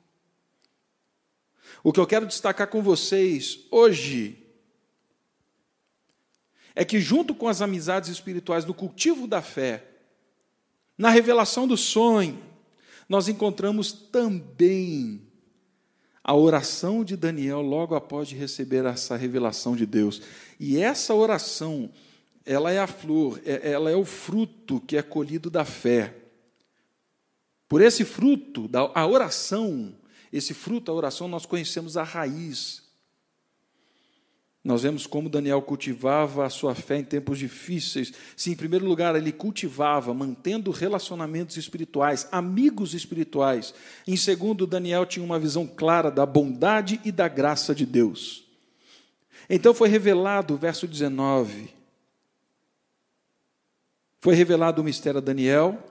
O 1.83 1.91
que 1.91 1.99
eu 1.99 2.07
quero 2.07 2.25
destacar 2.25 2.67
com 2.67 2.81
vocês 2.81 3.65
hoje 3.69 4.41
é 6.73 6.85
que, 6.85 7.01
junto 7.01 7.35
com 7.35 7.49
as 7.49 7.61
amizades 7.61 8.09
espirituais, 8.09 8.63
no 8.63 8.73
cultivo 8.73 9.27
da 9.27 9.41
fé, 9.41 9.83
na 10.97 11.09
revelação 11.09 11.67
do 11.67 11.75
sonho, 11.75 12.47
nós 13.07 13.27
encontramos 13.27 13.91
também 13.91 15.21
a 16.23 16.35
oração 16.35 17.03
de 17.03 17.15
Daniel 17.15 17.61
logo 17.61 17.95
após 17.95 18.31
receber 18.31 18.85
essa 18.85 19.15
revelação 19.15 19.75
de 19.75 19.85
Deus. 19.85 20.21
E 20.59 20.77
essa 20.77 21.13
oração, 21.13 21.89
ela 22.45 22.71
é 22.71 22.79
a 22.79 22.87
flor, 22.87 23.39
é, 23.45 23.71
ela 23.71 23.89
é 23.89 23.95
o 23.95 24.03
fruto 24.03 24.81
que 24.81 24.97
é 24.97 25.01
colhido 25.01 25.49
da 25.49 25.63
fé. 25.63 26.13
Por 27.69 27.81
esse 27.81 28.03
fruto, 28.03 28.69
a 28.93 29.07
oração, 29.07 29.95
esse 30.31 30.53
fruto, 30.53 30.91
a 30.91 30.93
oração, 30.95 31.27
nós 31.27 31.45
conhecemos 31.45 31.95
a 31.95 32.03
raiz 32.03 32.86
nós 34.67 34.83
vemos 34.83 35.07
como 35.07 35.29
Daniel 35.29 35.61
cultivava 35.61 36.45
a 36.45 36.49
sua 36.49 36.75
fé 36.75 36.97
em 36.97 37.03
tempos 37.05 37.39
difíceis. 37.39 38.11
Se, 38.35 38.51
em 38.51 38.55
primeiro 38.55 38.85
lugar, 38.85 39.15
ele 39.15 39.31
cultivava, 39.31 40.13
mantendo 40.13 40.71
relacionamentos 40.71 41.55
espirituais, 41.55 42.27
amigos 42.33 42.93
espirituais. 42.93 43.73
Em 44.05 44.17
segundo, 44.17 44.67
Daniel 44.67 45.05
tinha 45.05 45.23
uma 45.23 45.39
visão 45.39 45.65
clara 45.65 46.11
da 46.11 46.25
bondade 46.25 46.99
e 47.05 47.13
da 47.13 47.29
graça 47.29 47.73
de 47.73 47.85
Deus. 47.85 48.43
Então 49.49 49.73
foi 49.73 49.87
revelado, 49.87 50.57
verso 50.57 50.85
19. 50.85 51.69
Foi 54.19 54.35
revelado 54.35 54.81
o 54.81 54.83
mistério 54.83 55.19
a 55.19 55.21
Daniel, 55.21 55.81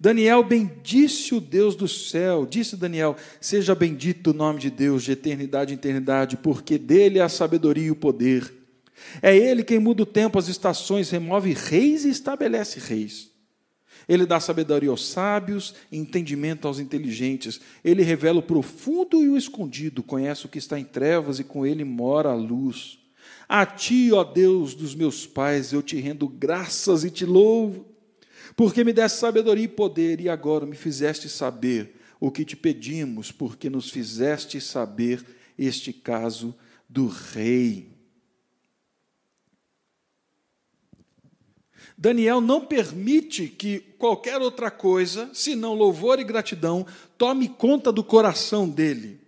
Daniel 0.00 0.42
bendisse 0.42 1.34
o 1.34 1.40
Deus 1.42 1.76
do 1.76 1.86
céu, 1.86 2.46
disse 2.46 2.74
Daniel: 2.74 3.16
Seja 3.38 3.74
bendito 3.74 4.30
o 4.30 4.32
nome 4.32 4.58
de 4.58 4.70
Deus 4.70 5.02
de 5.02 5.12
eternidade 5.12 5.74
em 5.74 5.76
eternidade, 5.76 6.38
porque 6.38 6.78
dele 6.78 7.18
é 7.18 7.22
a 7.22 7.28
sabedoria 7.28 7.84
e 7.84 7.90
o 7.90 7.96
poder. 7.96 8.50
É 9.20 9.36
ele 9.36 9.62
quem 9.62 9.78
muda 9.78 10.02
o 10.02 10.06
tempo, 10.06 10.38
as 10.38 10.48
estações, 10.48 11.10
remove 11.10 11.52
reis 11.52 12.06
e 12.06 12.08
estabelece 12.08 12.80
reis. 12.80 13.28
Ele 14.08 14.24
dá 14.24 14.40
sabedoria 14.40 14.88
aos 14.88 15.06
sábios, 15.06 15.74
entendimento 15.92 16.66
aos 16.66 16.78
inteligentes. 16.78 17.60
Ele 17.84 18.02
revela 18.02 18.38
o 18.38 18.42
profundo 18.42 19.22
e 19.22 19.28
o 19.28 19.36
escondido, 19.36 20.02
conhece 20.02 20.46
o 20.46 20.48
que 20.48 20.58
está 20.58 20.80
em 20.80 20.84
trevas 20.84 21.38
e 21.38 21.44
com 21.44 21.66
ele 21.66 21.84
mora 21.84 22.30
a 22.30 22.34
luz. 22.34 22.98
A 23.46 23.66
ti, 23.66 24.10
ó 24.12 24.24
Deus 24.24 24.74
dos 24.74 24.94
meus 24.94 25.26
pais, 25.26 25.72
eu 25.74 25.82
te 25.82 25.96
rendo 26.00 26.26
graças 26.26 27.04
e 27.04 27.10
te 27.10 27.26
louvo 27.26 27.89
porque 28.56 28.84
me 28.84 28.92
deste 28.92 29.18
sabedoria 29.18 29.64
e 29.64 29.68
poder, 29.68 30.20
e 30.20 30.28
agora 30.28 30.66
me 30.66 30.76
fizeste 30.76 31.28
saber 31.28 31.96
o 32.18 32.30
que 32.30 32.44
te 32.44 32.56
pedimos, 32.56 33.32
porque 33.32 33.70
nos 33.70 33.90
fizeste 33.90 34.60
saber 34.60 35.24
este 35.58 35.92
caso 35.92 36.54
do 36.88 37.06
rei. 37.06 37.90
Daniel 41.96 42.40
não 42.40 42.64
permite 42.64 43.46
que 43.46 43.80
qualquer 43.98 44.40
outra 44.40 44.70
coisa, 44.70 45.30
senão 45.34 45.74
louvor 45.74 46.18
e 46.18 46.24
gratidão, 46.24 46.86
tome 47.18 47.48
conta 47.48 47.92
do 47.92 48.02
coração 48.02 48.68
dele. 48.68 49.20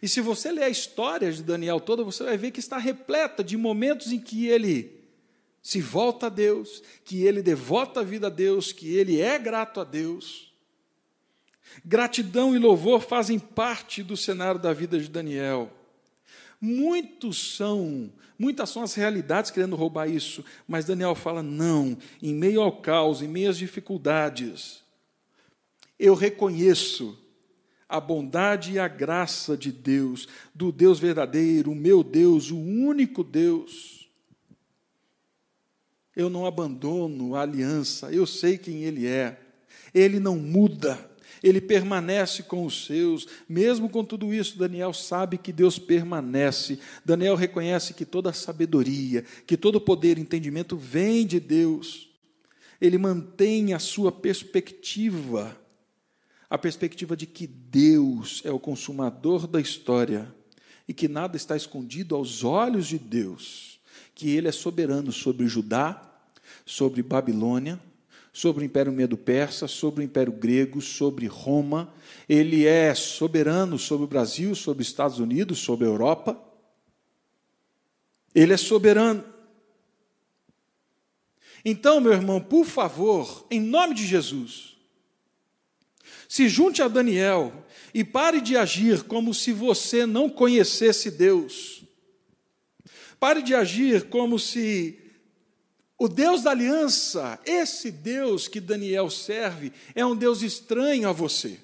E 0.00 0.08
se 0.08 0.20
você 0.20 0.50
ler 0.50 0.64
a 0.64 0.68
história 0.70 1.30
de 1.30 1.42
Daniel 1.42 1.80
toda, 1.80 2.02
você 2.02 2.24
vai 2.24 2.38
ver 2.38 2.50
que 2.50 2.60
está 2.60 2.78
repleta 2.78 3.44
de 3.44 3.56
momentos 3.56 4.10
em 4.10 4.18
que 4.18 4.46
ele 4.46 4.97
se 5.62 5.80
volta 5.80 6.26
a 6.26 6.30
Deus, 6.30 6.82
que 7.04 7.24
ele 7.24 7.42
devota 7.42 8.00
a 8.00 8.04
vida 8.04 8.28
a 8.28 8.30
Deus, 8.30 8.72
que 8.72 8.94
ele 8.94 9.20
é 9.20 9.38
grato 9.38 9.80
a 9.80 9.84
Deus. 9.84 10.52
Gratidão 11.84 12.54
e 12.54 12.58
louvor 12.58 13.00
fazem 13.00 13.38
parte 13.38 14.02
do 14.02 14.16
cenário 14.16 14.60
da 14.60 14.72
vida 14.72 14.98
de 14.98 15.08
Daniel. 15.08 15.70
Muitos 16.60 17.56
são, 17.56 18.12
muitas 18.38 18.70
são 18.70 18.82
as 18.82 18.94
realidades 18.94 19.50
querendo 19.50 19.76
roubar 19.76 20.08
isso, 20.08 20.44
mas 20.66 20.84
Daniel 20.84 21.14
fala: 21.14 21.42
não, 21.42 21.96
em 22.22 22.34
meio 22.34 22.60
ao 22.60 22.80
caos, 22.80 23.22
em 23.22 23.28
meio 23.28 23.50
às 23.50 23.58
dificuldades, 23.58 24.82
eu 25.98 26.14
reconheço 26.14 27.16
a 27.88 28.00
bondade 28.00 28.72
e 28.72 28.78
a 28.78 28.88
graça 28.88 29.56
de 29.56 29.72
Deus, 29.72 30.28
do 30.54 30.70
Deus 30.70 30.98
verdadeiro, 30.98 31.70
o 31.70 31.76
meu 31.76 32.02
Deus, 32.02 32.50
o 32.50 32.58
único 32.58 33.24
Deus 33.24 33.97
eu 36.18 36.28
não 36.28 36.44
abandono 36.44 37.36
a 37.36 37.42
aliança, 37.42 38.12
eu 38.12 38.26
sei 38.26 38.58
quem 38.58 38.82
Ele 38.82 39.06
é, 39.06 39.40
Ele 39.94 40.18
não 40.18 40.36
muda, 40.36 40.98
Ele 41.40 41.60
permanece 41.60 42.42
com 42.42 42.66
os 42.66 42.86
seus, 42.86 43.28
mesmo 43.48 43.88
com 43.88 44.04
tudo 44.04 44.34
isso, 44.34 44.58
Daniel 44.58 44.92
sabe 44.92 45.38
que 45.38 45.52
Deus 45.52 45.78
permanece, 45.78 46.80
Daniel 47.04 47.36
reconhece 47.36 47.94
que 47.94 48.04
toda 48.04 48.32
sabedoria, 48.32 49.24
que 49.46 49.56
todo 49.56 49.80
poder 49.80 50.18
e 50.18 50.20
entendimento 50.20 50.76
vem 50.76 51.24
de 51.24 51.38
Deus, 51.38 52.08
ele 52.80 52.98
mantém 52.98 53.72
a 53.72 53.78
sua 53.78 54.10
perspectiva, 54.10 55.56
a 56.50 56.58
perspectiva 56.58 57.16
de 57.16 57.26
que 57.26 57.46
Deus 57.46 58.42
é 58.44 58.50
o 58.50 58.58
consumador 58.58 59.46
da 59.46 59.60
história 59.60 60.34
e 60.88 60.92
que 60.92 61.06
nada 61.06 61.36
está 61.36 61.56
escondido 61.56 62.16
aos 62.16 62.42
olhos 62.42 62.88
de 62.88 62.98
Deus, 62.98 63.78
que 64.16 64.30
Ele 64.30 64.48
é 64.48 64.52
soberano 64.52 65.12
sobre 65.12 65.46
Judá, 65.46 66.07
sobre 66.64 67.02
Babilônia, 67.02 67.80
sobre 68.32 68.62
o 68.62 68.66
Império 68.66 68.92
Medo-Persa, 68.92 69.66
sobre 69.66 70.02
o 70.02 70.04
Império 70.04 70.32
Grego, 70.32 70.80
sobre 70.80 71.26
Roma. 71.26 71.92
Ele 72.28 72.66
é 72.66 72.94
soberano 72.94 73.78
sobre 73.78 74.04
o 74.04 74.08
Brasil, 74.08 74.54
sobre 74.54 74.82
os 74.82 74.88
Estados 74.88 75.18
Unidos, 75.18 75.58
sobre 75.58 75.86
a 75.86 75.88
Europa. 75.88 76.40
Ele 78.34 78.52
é 78.52 78.56
soberano. 78.56 79.24
Então, 81.64 82.00
meu 82.00 82.12
irmão, 82.12 82.40
por 82.40 82.64
favor, 82.64 83.46
em 83.50 83.60
nome 83.60 83.94
de 83.94 84.06
Jesus, 84.06 84.76
se 86.28 86.48
junte 86.48 86.82
a 86.82 86.88
Daniel 86.88 87.52
e 87.92 88.04
pare 88.04 88.40
de 88.40 88.56
agir 88.56 89.02
como 89.04 89.34
se 89.34 89.52
você 89.52 90.06
não 90.06 90.28
conhecesse 90.28 91.10
Deus. 91.10 91.82
Pare 93.18 93.42
de 93.42 93.54
agir 93.54 94.08
como 94.08 94.38
se 94.38 94.97
o 95.98 96.08
Deus 96.08 96.42
da 96.42 96.52
aliança, 96.52 97.40
esse 97.44 97.90
Deus 97.90 98.46
que 98.46 98.60
Daniel 98.60 99.10
serve, 99.10 99.72
é 99.96 100.06
um 100.06 100.14
Deus 100.14 100.42
estranho 100.42 101.08
a 101.08 101.12
você. 101.12 101.58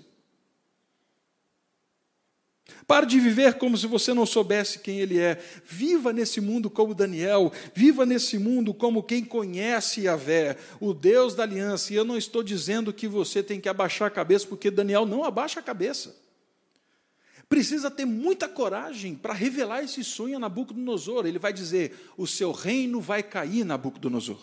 Pare 2.86 3.06
de 3.06 3.18
viver 3.18 3.54
como 3.54 3.78
se 3.78 3.86
você 3.86 4.12
não 4.12 4.26
soubesse 4.26 4.80
quem 4.80 5.00
Ele 5.00 5.18
é. 5.18 5.42
Viva 5.64 6.12
nesse 6.12 6.40
mundo 6.40 6.68
como 6.68 6.94
Daniel. 6.94 7.50
Viva 7.74 8.04
nesse 8.04 8.36
mundo 8.36 8.74
como 8.74 9.02
quem 9.02 9.24
conhece 9.24 10.02
Yahvé, 10.02 10.58
o 10.80 10.92
Deus 10.92 11.34
da 11.34 11.44
aliança. 11.44 11.92
E 11.92 11.96
eu 11.96 12.04
não 12.04 12.18
estou 12.18 12.42
dizendo 12.42 12.92
que 12.92 13.08
você 13.08 13.42
tem 13.42 13.60
que 13.60 13.68
abaixar 13.68 14.08
a 14.08 14.10
cabeça, 14.10 14.46
porque 14.46 14.70
Daniel 14.70 15.06
não 15.06 15.24
abaixa 15.24 15.60
a 15.60 15.62
cabeça. 15.62 16.23
Precisa 17.54 17.88
ter 17.88 18.04
muita 18.04 18.48
coragem 18.48 19.14
para 19.14 19.32
revelar 19.32 19.84
esse 19.84 20.02
sonho 20.02 20.34
a 20.34 20.40
Nabucodonosor. 20.40 21.24
Ele 21.24 21.38
vai 21.38 21.52
dizer: 21.52 21.96
o 22.16 22.26
seu 22.26 22.50
reino 22.50 23.00
vai 23.00 23.22
cair, 23.22 23.64
Nabucodonosor. 23.64 24.40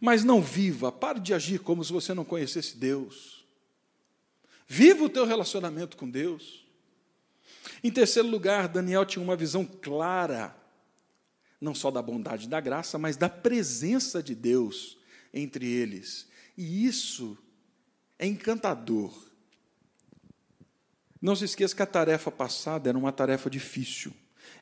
Mas 0.00 0.24
não 0.24 0.40
viva, 0.40 0.90
pare 0.90 1.20
de 1.20 1.34
agir 1.34 1.58
como 1.58 1.84
se 1.84 1.92
você 1.92 2.14
não 2.14 2.24
conhecesse 2.24 2.74
Deus. 2.74 3.44
Viva 4.66 5.04
o 5.04 5.10
teu 5.10 5.26
relacionamento 5.26 5.98
com 5.98 6.08
Deus. 6.08 6.64
Em 7.84 7.90
terceiro 7.90 8.28
lugar, 8.30 8.68
Daniel 8.68 9.04
tinha 9.04 9.22
uma 9.22 9.36
visão 9.36 9.62
clara, 9.62 10.56
não 11.60 11.74
só 11.74 11.90
da 11.90 12.00
bondade 12.00 12.46
e 12.46 12.48
da 12.48 12.62
graça, 12.62 12.96
mas 12.96 13.18
da 13.18 13.28
presença 13.28 14.22
de 14.22 14.34
Deus 14.34 14.96
entre 15.34 15.70
eles. 15.70 16.30
E 16.56 16.86
isso 16.86 17.36
é 18.18 18.26
encantador. 18.26 19.30
Não 21.22 21.36
se 21.36 21.44
esqueça 21.44 21.76
que 21.76 21.82
a 21.82 21.86
tarefa 21.86 22.32
passada 22.32 22.88
era 22.88 22.98
uma 22.98 23.12
tarefa 23.12 23.48
difícil. 23.48 24.12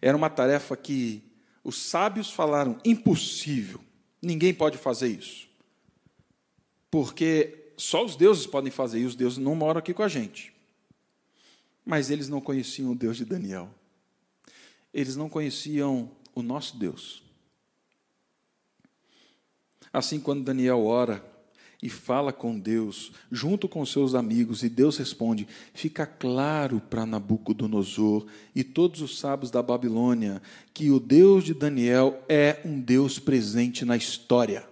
Era 0.03 0.15
uma 0.15 0.29
tarefa 0.29 0.77
que 0.77 1.25
os 1.65 1.77
sábios 1.77 2.31
falaram 2.31 2.79
impossível. 2.85 3.81
Ninguém 4.21 4.53
pode 4.53 4.77
fazer 4.77 5.09
isso. 5.09 5.49
Porque 6.91 7.73
só 7.79 8.05
os 8.05 8.15
deuses 8.15 8.47
podem 8.47 8.71
fazer, 8.71 9.01
e 9.01 9.07
os 9.07 9.15
deuses 9.15 9.39
não 9.39 9.55
moram 9.55 9.79
aqui 9.79 9.95
com 9.95 10.03
a 10.03 10.09
gente. 10.09 10.53
Mas 11.83 12.11
eles 12.11 12.29
não 12.29 12.43
conheciam 12.43 12.93
o 12.93 12.95
Deus 12.95 13.17
de 13.17 13.25
Daniel. 13.25 13.75
Eles 14.93 15.17
não 15.17 15.31
conheciam 15.31 16.11
o 16.35 16.43
nosso 16.43 16.77
Deus. 16.77 17.23
Assim, 19.91 20.21
quando 20.21 20.45
Daniel 20.45 20.85
ora 20.85 21.25
e 21.83 21.89
fala 21.89 22.33
com 22.33 22.59
Deus, 22.59 23.11
junto 23.31 23.69
com 23.69 23.85
seus 23.87 24.15
amigos, 24.15 24.63
e 24.63 24.69
Deus 24.69 24.99
responde: 24.99 25.49
fica 25.73 26.05
claro 26.05 26.81
para 26.91 27.07
Nabucodonosor 27.07 28.27
e 28.55 28.63
todos 28.63 29.01
os 29.01 29.19
sábios 29.19 29.51
da 29.51 29.63
Babilônia 29.63 30.43
que 30.75 30.91
o 30.91 31.01
Deus 31.01 31.45
de 31.45 31.55
Daniel 31.55 32.23
é 32.29 32.61
um 32.65 32.81
Deus 32.81 33.19
presente 33.19 33.85
na 33.85 33.97
história. 33.97 34.69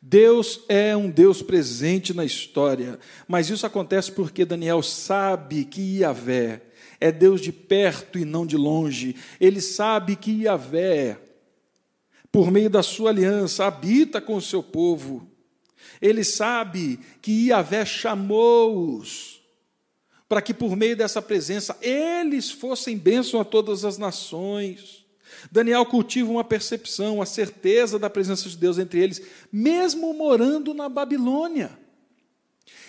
Deus 0.00 0.60
é 0.68 0.96
um 0.96 1.10
Deus 1.10 1.42
presente 1.42 2.14
na 2.14 2.24
história, 2.24 3.00
mas 3.26 3.50
isso 3.50 3.66
acontece 3.66 4.12
porque 4.12 4.44
Daniel 4.44 4.80
sabe 4.80 5.64
que 5.64 5.98
Yahvé 5.98 6.62
é 7.00 7.10
Deus 7.10 7.40
de 7.40 7.50
perto 7.50 8.16
e 8.16 8.24
não 8.24 8.46
de 8.46 8.56
longe. 8.56 9.16
Ele 9.40 9.60
sabe 9.60 10.14
que 10.14 10.44
Yahvé 10.44 11.18
por 12.36 12.50
meio 12.50 12.68
da 12.68 12.82
sua 12.82 13.08
aliança, 13.08 13.64
habita 13.64 14.20
com 14.20 14.36
o 14.36 14.42
seu 14.42 14.62
povo. 14.62 15.26
Ele 16.02 16.22
sabe 16.22 17.00
que 17.22 17.46
Iavé 17.46 17.82
chamou-os 17.86 19.40
para 20.28 20.42
que, 20.42 20.52
por 20.52 20.76
meio 20.76 20.94
dessa 20.94 21.22
presença, 21.22 21.74
eles 21.80 22.50
fossem 22.50 22.98
bênção 22.98 23.40
a 23.40 23.44
todas 23.44 23.86
as 23.86 23.96
nações. 23.96 25.06
Daniel 25.50 25.86
cultiva 25.86 26.30
uma 26.30 26.44
percepção, 26.44 27.22
a 27.22 27.24
certeza 27.24 27.98
da 27.98 28.10
presença 28.10 28.46
de 28.50 28.58
Deus 28.58 28.76
entre 28.76 29.00
eles, 29.00 29.22
mesmo 29.50 30.12
morando 30.12 30.74
na 30.74 30.90
Babilônia. 30.90 31.70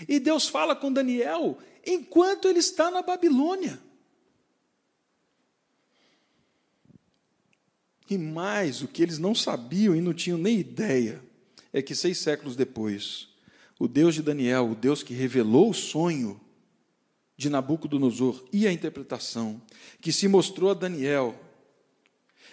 E 0.09 0.19
Deus 0.19 0.45
fala 0.49 0.75
com 0.75 0.91
Daniel 0.91 1.57
enquanto 1.85 2.49
ele 2.49 2.59
está 2.59 2.91
na 2.91 3.01
Babilônia. 3.01 3.79
E 8.09 8.17
mais, 8.17 8.81
o 8.81 8.87
que 8.87 9.03
eles 9.03 9.19
não 9.19 9.35
sabiam 9.35 9.95
e 9.95 10.01
não 10.01 10.13
tinham 10.13 10.37
nem 10.37 10.59
ideia 10.59 11.21
é 11.73 11.81
que 11.81 11.93
seis 11.93 12.17
séculos 12.19 12.55
depois, 12.55 13.27
o 13.79 13.87
Deus 13.87 14.15
de 14.15 14.21
Daniel, 14.21 14.71
o 14.71 14.75
Deus 14.75 15.03
que 15.03 15.13
revelou 15.13 15.69
o 15.69 15.73
sonho 15.73 16.39
de 17.35 17.49
Nabucodonosor 17.49 18.43
e 18.51 18.65
a 18.65 18.71
interpretação, 18.71 19.61
que 20.01 20.11
se 20.11 20.27
mostrou 20.27 20.71
a 20.71 20.73
Daniel, 20.73 21.39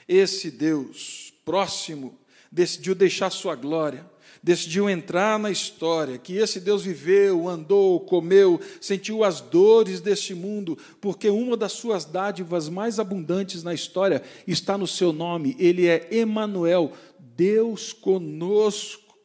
esse 0.06 0.50
Deus 0.50 1.32
próximo 1.44 2.18
decidiu 2.52 2.94
deixar 2.94 3.30
sua 3.30 3.54
glória 3.54 4.08
decidiu 4.44 4.90
entrar 4.90 5.38
na 5.38 5.50
história, 5.50 6.18
que 6.18 6.36
esse 6.36 6.60
Deus 6.60 6.84
viveu, 6.84 7.48
andou, 7.48 7.98
comeu, 7.98 8.60
sentiu 8.78 9.24
as 9.24 9.40
dores 9.40 10.02
deste 10.02 10.34
mundo, 10.34 10.76
porque 11.00 11.30
uma 11.30 11.56
das 11.56 11.72
suas 11.72 12.04
dádivas 12.04 12.68
mais 12.68 13.00
abundantes 13.00 13.62
na 13.62 13.72
história 13.72 14.22
está 14.46 14.76
no 14.76 14.86
seu 14.86 15.14
nome, 15.14 15.56
ele 15.58 15.86
é 15.86 16.08
Emanuel, 16.10 16.92
Deus 17.18 17.94
conosco. 17.94 19.16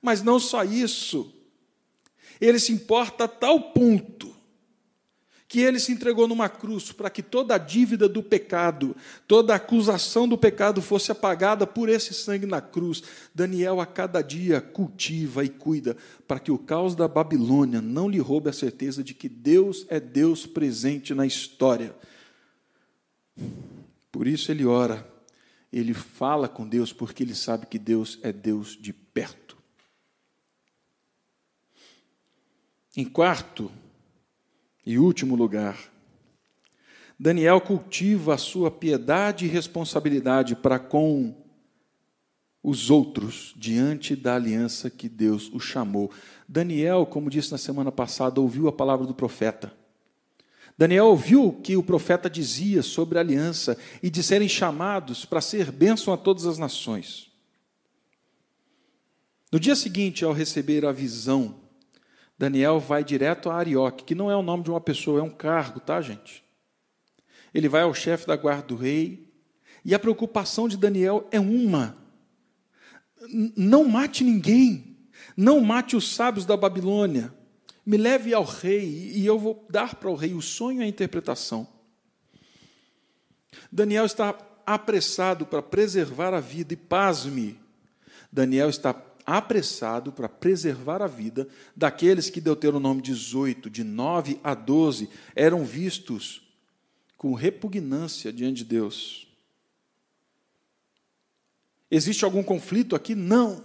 Mas 0.00 0.22
não 0.22 0.40
só 0.40 0.64
isso, 0.64 1.30
ele 2.40 2.58
se 2.58 2.72
importa 2.72 3.24
a 3.24 3.28
tal 3.28 3.60
ponto 3.72 4.33
que 5.54 5.60
ele 5.60 5.78
se 5.78 5.92
entregou 5.92 6.26
numa 6.26 6.48
cruz 6.48 6.90
para 6.90 7.08
que 7.08 7.22
toda 7.22 7.54
a 7.54 7.58
dívida 7.58 8.08
do 8.08 8.24
pecado, 8.24 8.96
toda 9.28 9.52
a 9.52 9.56
acusação 9.56 10.26
do 10.26 10.36
pecado 10.36 10.82
fosse 10.82 11.12
apagada 11.12 11.64
por 11.64 11.88
esse 11.88 12.12
sangue 12.12 12.44
na 12.44 12.60
cruz. 12.60 13.04
Daniel, 13.32 13.80
a 13.80 13.86
cada 13.86 14.20
dia, 14.20 14.60
cultiva 14.60 15.44
e 15.44 15.48
cuida 15.48 15.96
para 16.26 16.40
que 16.40 16.50
o 16.50 16.58
caos 16.58 16.96
da 16.96 17.06
Babilônia 17.06 17.80
não 17.80 18.08
lhe 18.08 18.18
roube 18.18 18.50
a 18.50 18.52
certeza 18.52 19.04
de 19.04 19.14
que 19.14 19.28
Deus 19.28 19.86
é 19.88 20.00
Deus 20.00 20.44
presente 20.44 21.14
na 21.14 21.24
história. 21.24 21.94
Por 24.10 24.26
isso 24.26 24.50
ele 24.50 24.66
ora, 24.66 25.08
ele 25.72 25.94
fala 25.94 26.48
com 26.48 26.66
Deus, 26.66 26.92
porque 26.92 27.22
ele 27.22 27.32
sabe 27.32 27.66
que 27.66 27.78
Deus 27.78 28.18
é 28.24 28.32
Deus 28.32 28.76
de 28.76 28.92
perto. 28.92 29.56
Em 32.96 33.04
quarto, 33.04 33.70
e 34.84 34.98
último 34.98 35.34
lugar, 35.34 35.78
Daniel 37.18 37.60
cultiva 37.60 38.34
a 38.34 38.38
sua 38.38 38.70
piedade 38.70 39.46
e 39.46 39.48
responsabilidade 39.48 40.56
para 40.56 40.78
com 40.78 41.34
os 42.62 42.90
outros 42.90 43.54
diante 43.56 44.16
da 44.16 44.34
aliança 44.34 44.90
que 44.90 45.08
Deus 45.08 45.50
o 45.52 45.60
chamou. 45.60 46.10
Daniel, 46.48 47.06
como 47.06 47.30
disse 47.30 47.52
na 47.52 47.58
semana 47.58 47.92
passada, 47.92 48.40
ouviu 48.40 48.66
a 48.68 48.72
palavra 48.72 49.06
do 49.06 49.14
profeta. 49.14 49.72
Daniel 50.76 51.06
ouviu 51.06 51.46
o 51.46 51.52
que 51.52 51.76
o 51.76 51.82
profeta 51.82 52.28
dizia 52.28 52.82
sobre 52.82 53.18
a 53.18 53.20
aliança 53.20 53.78
e 54.02 54.10
de 54.10 54.22
serem 54.22 54.48
chamados 54.48 55.24
para 55.24 55.40
ser 55.40 55.70
bênção 55.70 56.12
a 56.12 56.16
todas 56.16 56.46
as 56.46 56.58
nações. 56.58 57.30
No 59.52 59.60
dia 59.60 59.76
seguinte, 59.76 60.24
ao 60.24 60.32
receber 60.32 60.84
a 60.84 60.90
visão 60.90 61.63
Daniel 62.38 62.80
vai 62.80 63.04
direto 63.04 63.48
a 63.48 63.56
Arioque, 63.56 64.04
que 64.04 64.14
não 64.14 64.30
é 64.30 64.36
o 64.36 64.42
nome 64.42 64.64
de 64.64 64.70
uma 64.70 64.80
pessoa, 64.80 65.20
é 65.20 65.22
um 65.22 65.30
cargo, 65.30 65.80
tá, 65.80 66.00
gente? 66.00 66.44
Ele 67.52 67.68
vai 67.68 67.82
ao 67.82 67.94
chefe 67.94 68.26
da 68.26 68.36
guarda 68.36 68.66
do 68.66 68.76
rei, 68.76 69.32
e 69.84 69.94
a 69.94 69.98
preocupação 69.98 70.66
de 70.66 70.76
Daniel 70.76 71.28
é 71.30 71.38
uma: 71.38 71.96
não 73.56 73.84
mate 73.84 74.24
ninguém, 74.24 74.96
não 75.36 75.60
mate 75.60 75.94
os 75.94 76.14
sábios 76.14 76.44
da 76.44 76.56
Babilônia, 76.56 77.32
me 77.86 77.96
leve 77.96 78.34
ao 78.34 78.44
rei 78.44 79.12
e 79.14 79.24
eu 79.24 79.38
vou 79.38 79.66
dar 79.70 79.94
para 79.94 80.10
o 80.10 80.14
rei 80.14 80.34
o 80.34 80.42
sonho 80.42 80.80
e 80.80 80.84
a 80.84 80.88
interpretação. 80.88 81.68
Daniel 83.70 84.06
está 84.06 84.36
apressado 84.66 85.46
para 85.46 85.62
preservar 85.62 86.34
a 86.34 86.40
vida, 86.40 86.72
e 86.74 86.76
pasme, 86.76 87.60
Daniel 88.32 88.68
está 88.68 88.92
apressado 89.26 90.12
para 90.12 90.28
preservar 90.28 91.02
a 91.02 91.06
vida 91.06 91.48
daqueles 91.74 92.30
que 92.30 92.40
Deuteronômio 92.40 93.02
18, 93.02 93.70
de 93.70 93.84
9 93.84 94.38
a 94.42 94.54
12, 94.54 95.08
eram 95.34 95.64
vistos 95.64 96.42
com 97.16 97.34
repugnância 97.34 98.32
diante 98.32 98.58
de 98.58 98.64
Deus. 98.64 99.26
Existe 101.90 102.24
algum 102.24 102.42
conflito 102.42 102.96
aqui? 102.96 103.14
Não. 103.14 103.64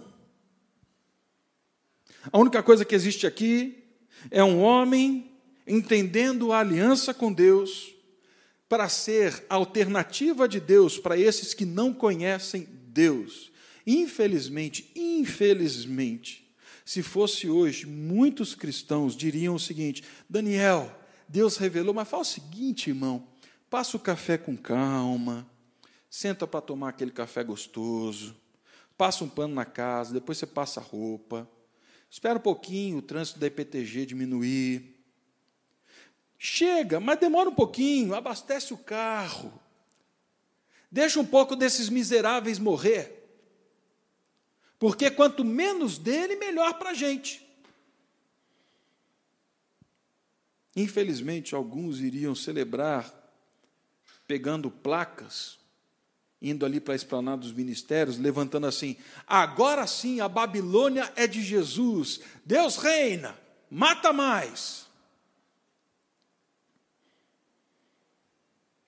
A 2.30 2.38
única 2.38 2.62
coisa 2.62 2.84
que 2.84 2.94
existe 2.94 3.26
aqui 3.26 3.84
é 4.30 4.44
um 4.44 4.60
homem 4.60 5.32
entendendo 5.66 6.52
a 6.52 6.60
aliança 6.60 7.14
com 7.14 7.32
Deus 7.32 7.94
para 8.68 8.88
ser 8.88 9.44
a 9.48 9.56
alternativa 9.56 10.48
de 10.48 10.60
Deus 10.60 10.96
para 10.96 11.18
esses 11.18 11.52
que 11.52 11.64
não 11.64 11.92
conhecem 11.92 12.68
Deus. 12.86 13.49
Infelizmente, 13.86 14.90
infelizmente, 14.94 16.50
se 16.84 17.02
fosse 17.02 17.48
hoje, 17.48 17.86
muitos 17.86 18.54
cristãos 18.54 19.16
diriam 19.16 19.54
o 19.54 19.60
seguinte: 19.60 20.02
Daniel, 20.28 20.94
Deus 21.28 21.56
revelou, 21.56 21.94
mas 21.94 22.08
fala 22.08 22.22
o 22.22 22.26
seguinte, 22.26 22.90
irmão, 22.90 23.26
passa 23.68 23.96
o 23.96 24.00
café 24.00 24.36
com 24.36 24.56
calma, 24.56 25.48
senta 26.08 26.46
para 26.46 26.60
tomar 26.60 26.90
aquele 26.90 27.10
café 27.10 27.44
gostoso, 27.44 28.36
passa 28.96 29.24
um 29.24 29.28
pano 29.28 29.54
na 29.54 29.64
casa, 29.64 30.12
depois 30.12 30.38
você 30.38 30.46
passa 30.46 30.80
a 30.80 30.82
roupa, 30.82 31.48
Espera 32.10 32.38
um 32.38 32.42
pouquinho 32.42 32.98
o 32.98 33.02
trânsito 33.02 33.38
da 33.38 33.46
IPTG 33.46 34.04
diminuir. 34.04 34.96
Chega, 36.36 36.98
mas 36.98 37.20
demora 37.20 37.48
um 37.48 37.54
pouquinho, 37.54 38.14
abastece 38.14 38.74
o 38.74 38.78
carro. 38.78 39.52
Deixa 40.90 41.20
um 41.20 41.24
pouco 41.24 41.54
desses 41.54 41.88
miseráveis 41.88 42.58
morrer. 42.58 43.19
Porque 44.80 45.10
quanto 45.10 45.44
menos 45.44 45.98
dele, 45.98 46.36
melhor 46.36 46.78
para 46.78 46.90
a 46.90 46.94
gente. 46.94 47.46
Infelizmente, 50.74 51.54
alguns 51.54 52.00
iriam 52.00 52.34
celebrar 52.34 53.14
pegando 54.26 54.70
placas, 54.70 55.58
indo 56.40 56.64
ali 56.64 56.80
para 56.80 56.94
a 56.94 56.96
esplanada 56.96 57.42
dos 57.42 57.52
ministérios, 57.52 58.16
levantando 58.16 58.66
assim: 58.66 58.96
agora 59.26 59.86
sim 59.86 60.20
a 60.20 60.28
Babilônia 60.28 61.12
é 61.14 61.26
de 61.26 61.42
Jesus, 61.42 62.20
Deus 62.42 62.76
reina, 62.76 63.38
mata 63.70 64.14
mais. 64.14 64.88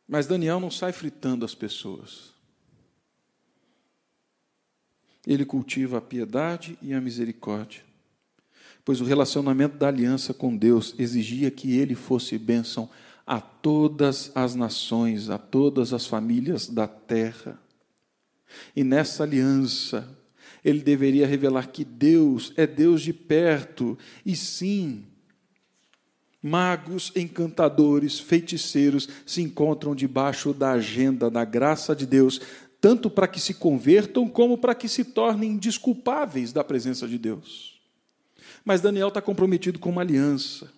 Mas 0.09 0.26
Daniel 0.26 0.59
não 0.59 0.70
sai 0.70 0.93
fritando 0.93 1.45
as 1.45 1.55
pessoas. 1.55 2.31
Ele 5.26 5.44
cultiva 5.44 5.98
a 5.98 6.00
piedade 6.00 6.78
e 6.82 6.92
a 6.92 7.00
misericórdia 7.00 7.82
pois 8.84 9.00
o 9.00 9.04
relacionamento 9.04 9.76
da 9.76 9.88
aliança 9.88 10.34
com 10.34 10.56
Deus 10.56 10.94
exigia 10.98 11.50
que 11.50 11.76
ele 11.78 11.94
fosse 11.94 12.36
bênção 12.36 12.88
a 13.26 13.40
todas 13.40 14.32
as 14.34 14.54
nações, 14.54 15.30
a 15.30 15.38
todas 15.38 15.92
as 15.92 16.06
famílias 16.06 16.68
da 16.68 16.88
terra. 16.88 17.60
E 18.74 18.82
nessa 18.82 19.22
aliança, 19.22 20.08
ele 20.64 20.80
deveria 20.80 21.26
revelar 21.26 21.68
que 21.68 21.84
Deus 21.84 22.52
é 22.56 22.66
Deus 22.66 23.02
de 23.02 23.12
perto, 23.12 23.96
e 24.26 24.34
sim, 24.34 25.04
magos, 26.42 27.12
encantadores, 27.14 28.18
feiticeiros 28.18 29.08
se 29.24 29.40
encontram 29.40 29.94
debaixo 29.94 30.52
da 30.52 30.72
agenda 30.72 31.30
da 31.30 31.44
graça 31.44 31.94
de 31.94 32.04
Deus, 32.04 32.40
tanto 32.82 33.08
para 33.08 33.28
que 33.28 33.38
se 33.38 33.54
convertam 33.54 34.28
como 34.28 34.58
para 34.58 34.74
que 34.74 34.88
se 34.88 35.04
tornem 35.04 35.56
desculpáveis 35.56 36.52
da 36.52 36.64
presença 36.64 37.06
de 37.06 37.16
Deus. 37.16 37.80
Mas 38.64 38.80
Daniel 38.80 39.06
está 39.06 39.22
comprometido 39.22 39.78
com 39.78 39.88
uma 39.88 40.00
aliança. 40.02 40.68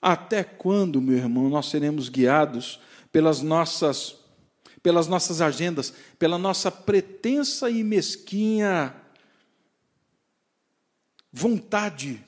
Até 0.00 0.44
quando, 0.44 1.02
meu 1.02 1.16
irmão, 1.16 1.48
nós 1.48 1.66
seremos 1.66 2.08
guiados 2.08 2.78
pelas 3.10 3.42
nossas, 3.42 4.14
pelas 4.80 5.08
nossas 5.08 5.40
agendas, 5.40 5.92
pela 6.16 6.38
nossa 6.38 6.70
pretensa 6.70 7.68
e 7.68 7.82
mesquinha 7.82 8.94
vontade 11.32 12.24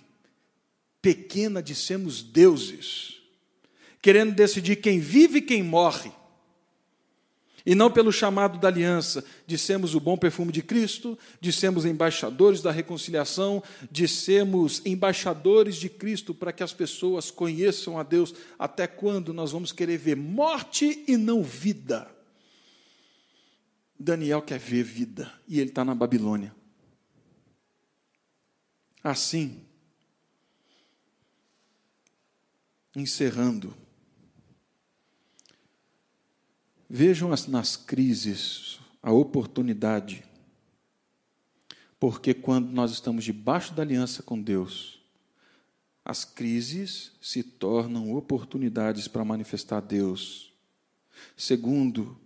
pequena 1.00 1.62
de 1.62 1.76
sermos 1.76 2.20
deuses, 2.20 3.20
querendo 4.02 4.34
decidir 4.34 4.74
quem 4.76 4.98
vive 4.98 5.38
e 5.38 5.42
quem 5.42 5.62
morre? 5.62 6.10
E 7.66 7.74
não 7.74 7.90
pelo 7.90 8.12
chamado 8.12 8.58
da 8.60 8.68
aliança, 8.68 9.24
de 9.44 9.58
sermos 9.58 9.96
o 9.96 10.00
bom 10.00 10.16
perfume 10.16 10.52
de 10.52 10.62
Cristo, 10.62 11.18
de 11.40 11.52
sermos 11.52 11.84
embaixadores 11.84 12.62
da 12.62 12.70
reconciliação, 12.70 13.60
de 13.90 14.06
sermos 14.06 14.80
embaixadores 14.86 15.74
de 15.74 15.88
Cristo 15.88 16.32
para 16.32 16.52
que 16.52 16.62
as 16.62 16.72
pessoas 16.72 17.28
conheçam 17.28 17.98
a 17.98 18.04
Deus. 18.04 18.32
Até 18.56 18.86
quando 18.86 19.34
nós 19.34 19.50
vamos 19.50 19.72
querer 19.72 19.98
ver 19.98 20.14
morte 20.16 21.04
e 21.08 21.16
não 21.16 21.42
vida? 21.42 22.08
Daniel 23.98 24.42
quer 24.42 24.60
ver 24.60 24.84
vida 24.84 25.32
e 25.48 25.58
ele 25.58 25.70
está 25.70 25.84
na 25.84 25.94
Babilônia. 25.94 26.54
Assim, 29.02 29.64
encerrando, 32.94 33.74
Vejam 36.88 37.30
nas 37.48 37.76
crises 37.76 38.78
a 39.02 39.12
oportunidade, 39.12 40.24
porque 41.98 42.32
quando 42.32 42.70
nós 42.70 42.92
estamos 42.92 43.24
debaixo 43.24 43.74
da 43.74 43.82
aliança 43.82 44.22
com 44.22 44.40
Deus, 44.40 45.00
as 46.04 46.24
crises 46.24 47.10
se 47.20 47.42
tornam 47.42 48.14
oportunidades 48.14 49.08
para 49.08 49.24
manifestar 49.24 49.80
Deus. 49.80 50.52
Segundo, 51.36 52.16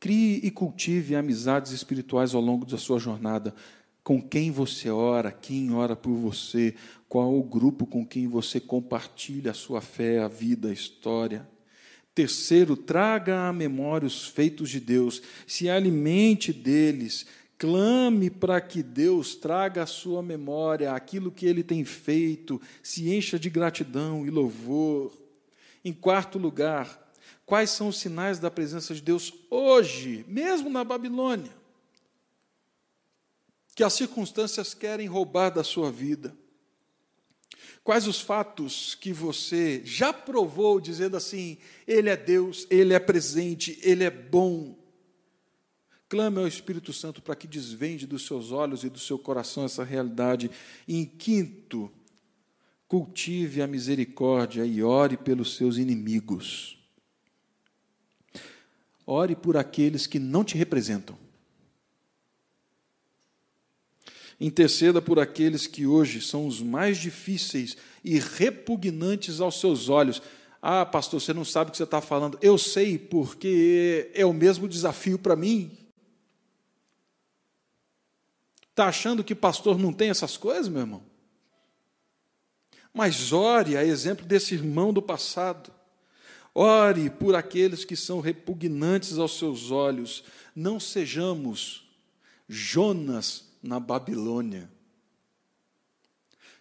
crie 0.00 0.40
e 0.42 0.50
cultive 0.50 1.14
amizades 1.14 1.70
espirituais 1.70 2.34
ao 2.34 2.40
longo 2.40 2.66
da 2.66 2.78
sua 2.78 2.98
jornada. 2.98 3.54
Com 4.02 4.20
quem 4.20 4.50
você 4.50 4.90
ora, 4.90 5.30
quem 5.30 5.72
ora 5.72 5.94
por 5.94 6.14
você, 6.14 6.74
qual 7.08 7.38
o 7.38 7.44
grupo 7.44 7.86
com 7.86 8.04
quem 8.04 8.26
você 8.26 8.58
compartilha 8.58 9.52
a 9.52 9.54
sua 9.54 9.80
fé, 9.80 10.18
a 10.18 10.26
vida, 10.26 10.70
a 10.70 10.72
história. 10.72 11.48
Terceiro, 12.16 12.78
traga 12.78 13.46
à 13.46 13.52
memória 13.52 14.06
os 14.06 14.26
feitos 14.26 14.70
de 14.70 14.80
Deus, 14.80 15.20
se 15.46 15.68
alimente 15.68 16.50
deles, 16.50 17.26
clame 17.58 18.30
para 18.30 18.58
que 18.58 18.82
Deus 18.82 19.34
traga 19.34 19.82
à 19.82 19.86
sua 19.86 20.22
memória 20.22 20.94
aquilo 20.94 21.30
que 21.30 21.44
ele 21.44 21.62
tem 21.62 21.84
feito, 21.84 22.58
se 22.82 23.14
encha 23.14 23.38
de 23.38 23.50
gratidão 23.50 24.26
e 24.26 24.30
louvor. 24.30 25.12
Em 25.84 25.92
quarto 25.92 26.38
lugar, 26.38 27.12
quais 27.44 27.68
são 27.68 27.88
os 27.88 27.98
sinais 27.98 28.38
da 28.38 28.50
presença 28.50 28.94
de 28.94 29.02
Deus 29.02 29.30
hoje, 29.50 30.24
mesmo 30.26 30.70
na 30.70 30.82
Babilônia? 30.82 31.52
Que 33.74 33.84
as 33.84 33.92
circunstâncias 33.92 34.72
querem 34.72 35.06
roubar 35.06 35.50
da 35.50 35.62
sua 35.62 35.92
vida. 35.92 36.34
Quais 37.86 38.08
os 38.08 38.20
fatos 38.20 38.96
que 38.96 39.12
você 39.12 39.80
já 39.84 40.12
provou 40.12 40.80
dizendo 40.80 41.16
assim: 41.16 41.56
Ele 41.86 42.08
é 42.10 42.16
Deus, 42.16 42.66
Ele 42.68 42.92
é 42.92 42.98
presente, 42.98 43.78
Ele 43.80 44.02
é 44.02 44.10
bom? 44.10 44.76
Clame 46.08 46.40
ao 46.40 46.48
Espírito 46.48 46.92
Santo 46.92 47.22
para 47.22 47.36
que 47.36 47.46
desvende 47.46 48.04
dos 48.04 48.26
seus 48.26 48.50
olhos 48.50 48.82
e 48.82 48.90
do 48.90 48.98
seu 48.98 49.16
coração 49.16 49.64
essa 49.64 49.84
realidade. 49.84 50.50
E 50.88 50.96
em 50.96 51.04
quinto, 51.04 51.88
cultive 52.88 53.62
a 53.62 53.68
misericórdia 53.68 54.66
e 54.66 54.82
ore 54.82 55.16
pelos 55.16 55.54
seus 55.54 55.76
inimigos. 55.76 56.84
Ore 59.06 59.36
por 59.36 59.56
aqueles 59.56 60.08
que 60.08 60.18
não 60.18 60.42
te 60.42 60.58
representam. 60.58 61.16
Interceda 64.38 65.00
por 65.00 65.18
aqueles 65.18 65.66
que 65.66 65.86
hoje 65.86 66.20
são 66.20 66.46
os 66.46 66.60
mais 66.60 66.98
difíceis 66.98 67.76
e 68.04 68.18
repugnantes 68.18 69.40
aos 69.40 69.58
seus 69.58 69.88
olhos. 69.88 70.20
Ah, 70.60 70.84
pastor, 70.84 71.20
você 71.20 71.32
não 71.32 71.44
sabe 71.44 71.68
o 71.68 71.70
que 71.70 71.78
você 71.78 71.84
está 71.84 72.02
falando. 72.02 72.38
Eu 72.42 72.58
sei, 72.58 72.98
porque 72.98 74.10
é 74.12 74.26
o 74.26 74.34
mesmo 74.34 74.68
desafio 74.68 75.18
para 75.18 75.34
mim. 75.34 75.70
Está 78.70 78.88
achando 78.88 79.24
que 79.24 79.34
pastor 79.34 79.78
não 79.78 79.90
tem 79.90 80.10
essas 80.10 80.36
coisas, 80.36 80.68
meu 80.68 80.82
irmão? 80.82 81.02
Mas 82.92 83.32
ore 83.32 83.76
a 83.76 83.84
exemplo 83.84 84.26
desse 84.26 84.54
irmão 84.54 84.92
do 84.92 85.00
passado. 85.00 85.72
Ore 86.54 87.08
por 87.08 87.34
aqueles 87.34 87.86
que 87.86 87.96
são 87.96 88.20
repugnantes 88.20 89.16
aos 89.16 89.38
seus 89.38 89.70
olhos. 89.70 90.24
Não 90.54 90.78
sejamos 90.78 91.88
Jonas 92.48 93.45
na 93.66 93.80
Babilônia. 93.80 94.70